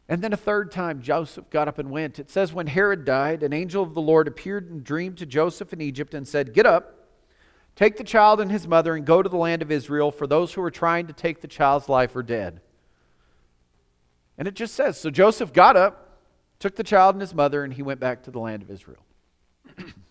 And 0.08 0.20
then 0.20 0.32
a 0.32 0.36
third 0.36 0.72
time, 0.72 1.00
Joseph 1.00 1.48
got 1.50 1.68
up 1.68 1.78
and 1.78 1.92
went. 1.92 2.18
It 2.18 2.32
says, 2.32 2.52
When 2.52 2.66
Herod 2.66 3.04
died, 3.04 3.44
an 3.44 3.52
angel 3.52 3.84
of 3.84 3.94
the 3.94 4.00
Lord 4.00 4.26
appeared 4.26 4.68
in 4.68 4.78
a 4.78 4.80
dream 4.80 5.14
to 5.14 5.26
Joseph 5.26 5.72
in 5.72 5.80
Egypt 5.80 6.14
and 6.14 6.26
said, 6.26 6.52
Get 6.52 6.66
up, 6.66 7.10
take 7.76 7.96
the 7.96 8.02
child 8.02 8.40
and 8.40 8.50
his 8.50 8.66
mother, 8.66 8.96
and 8.96 9.06
go 9.06 9.22
to 9.22 9.28
the 9.28 9.36
land 9.36 9.62
of 9.62 9.70
Israel, 9.70 10.10
for 10.10 10.26
those 10.26 10.52
who 10.52 10.62
are 10.62 10.72
trying 10.72 11.06
to 11.06 11.12
take 11.12 11.42
the 11.42 11.46
child's 11.46 11.88
life 11.88 12.16
are 12.16 12.24
dead. 12.24 12.60
And 14.36 14.48
it 14.48 14.54
just 14.54 14.74
says, 14.74 14.98
So 14.98 15.10
Joseph 15.10 15.52
got 15.52 15.76
up, 15.76 16.18
took 16.58 16.74
the 16.74 16.82
child 16.82 17.14
and 17.14 17.20
his 17.20 17.34
mother, 17.34 17.62
and 17.62 17.72
he 17.72 17.82
went 17.82 18.00
back 18.00 18.24
to 18.24 18.32
the 18.32 18.40
land 18.40 18.62
of 18.62 18.70
Israel. 18.72 19.04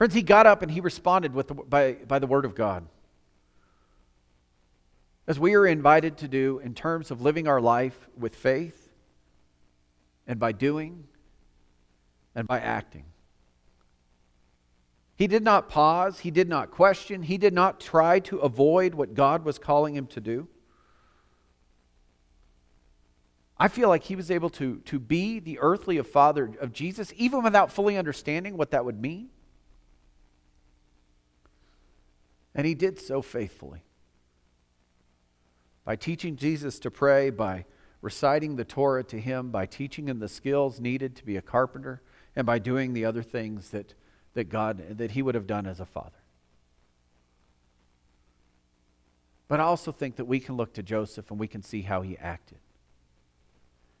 Friends, 0.00 0.14
he 0.14 0.22
got 0.22 0.46
up 0.46 0.62
and 0.62 0.70
he 0.70 0.80
responded 0.80 1.34
with 1.34 1.48
the, 1.48 1.54
by, 1.54 1.92
by 1.92 2.18
the 2.18 2.26
word 2.26 2.46
of 2.46 2.54
God 2.54 2.86
as 5.26 5.38
we 5.38 5.54
are 5.56 5.66
invited 5.66 6.16
to 6.16 6.26
do 6.26 6.58
in 6.60 6.72
terms 6.72 7.10
of 7.10 7.20
living 7.20 7.46
our 7.46 7.60
life 7.60 8.08
with 8.16 8.34
faith 8.34 8.88
and 10.26 10.40
by 10.40 10.52
doing 10.52 11.04
and 12.34 12.48
by 12.48 12.60
acting. 12.60 13.04
He 15.16 15.26
did 15.26 15.42
not 15.42 15.68
pause, 15.68 16.20
he 16.20 16.30
did 16.30 16.48
not 16.48 16.70
question, 16.70 17.22
he 17.22 17.36
did 17.36 17.52
not 17.52 17.78
try 17.78 18.20
to 18.20 18.38
avoid 18.38 18.94
what 18.94 19.12
God 19.12 19.44
was 19.44 19.58
calling 19.58 19.94
him 19.94 20.06
to 20.06 20.20
do. 20.22 20.48
I 23.58 23.68
feel 23.68 23.90
like 23.90 24.04
he 24.04 24.16
was 24.16 24.30
able 24.30 24.48
to, 24.48 24.78
to 24.86 24.98
be 24.98 25.40
the 25.40 25.58
earthly 25.60 25.98
of 25.98 26.06
father 26.08 26.50
of 26.58 26.72
Jesus, 26.72 27.12
even 27.18 27.42
without 27.42 27.70
fully 27.70 27.98
understanding 27.98 28.56
what 28.56 28.70
that 28.70 28.86
would 28.86 28.98
mean. 28.98 29.28
And 32.60 32.66
he 32.66 32.74
did 32.74 33.00
so 33.00 33.22
faithfully. 33.22 33.80
By 35.86 35.96
teaching 35.96 36.36
Jesus 36.36 36.78
to 36.80 36.90
pray, 36.90 37.30
by 37.30 37.64
reciting 38.02 38.56
the 38.56 38.66
Torah 38.66 39.02
to 39.04 39.18
him, 39.18 39.50
by 39.50 39.64
teaching 39.64 40.06
him 40.06 40.18
the 40.18 40.28
skills 40.28 40.78
needed 40.78 41.16
to 41.16 41.24
be 41.24 41.38
a 41.38 41.40
carpenter, 41.40 42.02
and 42.36 42.44
by 42.44 42.58
doing 42.58 42.92
the 42.92 43.06
other 43.06 43.22
things 43.22 43.70
that, 43.70 43.94
that 44.34 44.50
God 44.50 44.98
that 44.98 45.12
he 45.12 45.22
would 45.22 45.34
have 45.34 45.46
done 45.46 45.66
as 45.66 45.80
a 45.80 45.86
father. 45.86 46.20
But 49.48 49.60
I 49.60 49.62
also 49.62 49.90
think 49.90 50.16
that 50.16 50.26
we 50.26 50.38
can 50.38 50.58
look 50.58 50.74
to 50.74 50.82
Joseph 50.82 51.30
and 51.30 51.40
we 51.40 51.48
can 51.48 51.62
see 51.62 51.80
how 51.80 52.02
he 52.02 52.18
acted. 52.18 52.58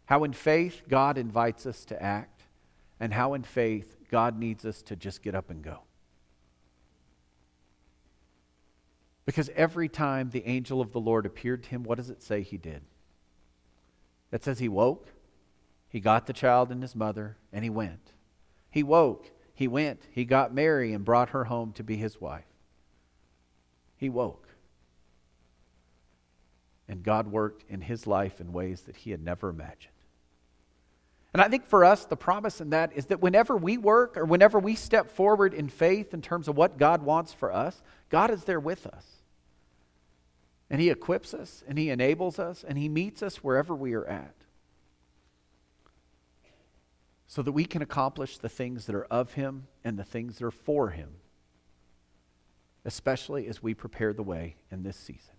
How 0.04 0.22
in 0.24 0.34
faith 0.34 0.82
God 0.86 1.16
invites 1.16 1.64
us 1.64 1.86
to 1.86 2.02
act, 2.02 2.42
and 3.00 3.14
how 3.14 3.32
in 3.32 3.42
faith 3.42 3.96
God 4.10 4.38
needs 4.38 4.66
us 4.66 4.82
to 4.82 4.96
just 4.96 5.22
get 5.22 5.34
up 5.34 5.48
and 5.48 5.62
go. 5.62 5.80
Because 9.30 9.48
every 9.54 9.88
time 9.88 10.30
the 10.30 10.44
angel 10.44 10.80
of 10.80 10.90
the 10.90 10.98
Lord 10.98 11.24
appeared 11.24 11.62
to 11.62 11.70
him, 11.70 11.84
what 11.84 11.98
does 11.98 12.10
it 12.10 12.20
say 12.20 12.42
he 12.42 12.56
did? 12.56 12.82
It 14.32 14.42
says 14.42 14.58
he 14.58 14.68
woke, 14.68 15.06
he 15.88 16.00
got 16.00 16.26
the 16.26 16.32
child 16.32 16.72
and 16.72 16.82
his 16.82 16.96
mother, 16.96 17.36
and 17.52 17.62
he 17.62 17.70
went. 17.70 18.10
He 18.72 18.82
woke, 18.82 19.30
he 19.54 19.68
went, 19.68 20.02
he 20.10 20.24
got 20.24 20.52
Mary 20.52 20.92
and 20.92 21.04
brought 21.04 21.28
her 21.28 21.44
home 21.44 21.72
to 21.74 21.84
be 21.84 21.96
his 21.96 22.20
wife. 22.20 22.42
He 23.96 24.08
woke. 24.08 24.48
And 26.88 27.04
God 27.04 27.28
worked 27.28 27.62
in 27.70 27.82
his 27.82 28.08
life 28.08 28.40
in 28.40 28.52
ways 28.52 28.80
that 28.80 28.96
he 28.96 29.12
had 29.12 29.22
never 29.22 29.48
imagined. 29.48 29.94
And 31.32 31.40
I 31.40 31.46
think 31.46 31.66
for 31.66 31.84
us, 31.84 32.04
the 32.04 32.16
promise 32.16 32.60
in 32.60 32.70
that 32.70 32.94
is 32.96 33.06
that 33.06 33.22
whenever 33.22 33.56
we 33.56 33.78
work 33.78 34.16
or 34.16 34.24
whenever 34.24 34.58
we 34.58 34.74
step 34.74 35.08
forward 35.08 35.54
in 35.54 35.68
faith 35.68 36.12
in 36.12 36.20
terms 36.20 36.48
of 36.48 36.56
what 36.56 36.78
God 36.78 37.04
wants 37.04 37.32
for 37.32 37.52
us, 37.52 37.80
God 38.08 38.32
is 38.32 38.42
there 38.42 38.58
with 38.58 38.88
us. 38.88 39.19
And 40.70 40.80
He 40.80 40.88
equips 40.88 41.34
us 41.34 41.64
and 41.66 41.78
He 41.78 41.90
enables 41.90 42.38
us 42.38 42.64
and 42.66 42.78
He 42.78 42.88
meets 42.88 43.22
us 43.22 43.42
wherever 43.42 43.74
we 43.74 43.92
are 43.92 44.06
at 44.06 44.34
so 47.26 47.42
that 47.42 47.52
we 47.52 47.64
can 47.64 47.82
accomplish 47.82 48.38
the 48.38 48.48
things 48.48 48.86
that 48.86 48.94
are 48.94 49.04
of 49.04 49.34
Him 49.34 49.66
and 49.84 49.98
the 49.98 50.04
things 50.04 50.38
that 50.38 50.46
are 50.46 50.50
for 50.50 50.90
Him, 50.90 51.10
especially 52.84 53.46
as 53.46 53.62
we 53.62 53.74
prepare 53.74 54.12
the 54.12 54.22
way 54.22 54.56
in 54.70 54.82
this 54.82 54.96
season. 54.96 55.34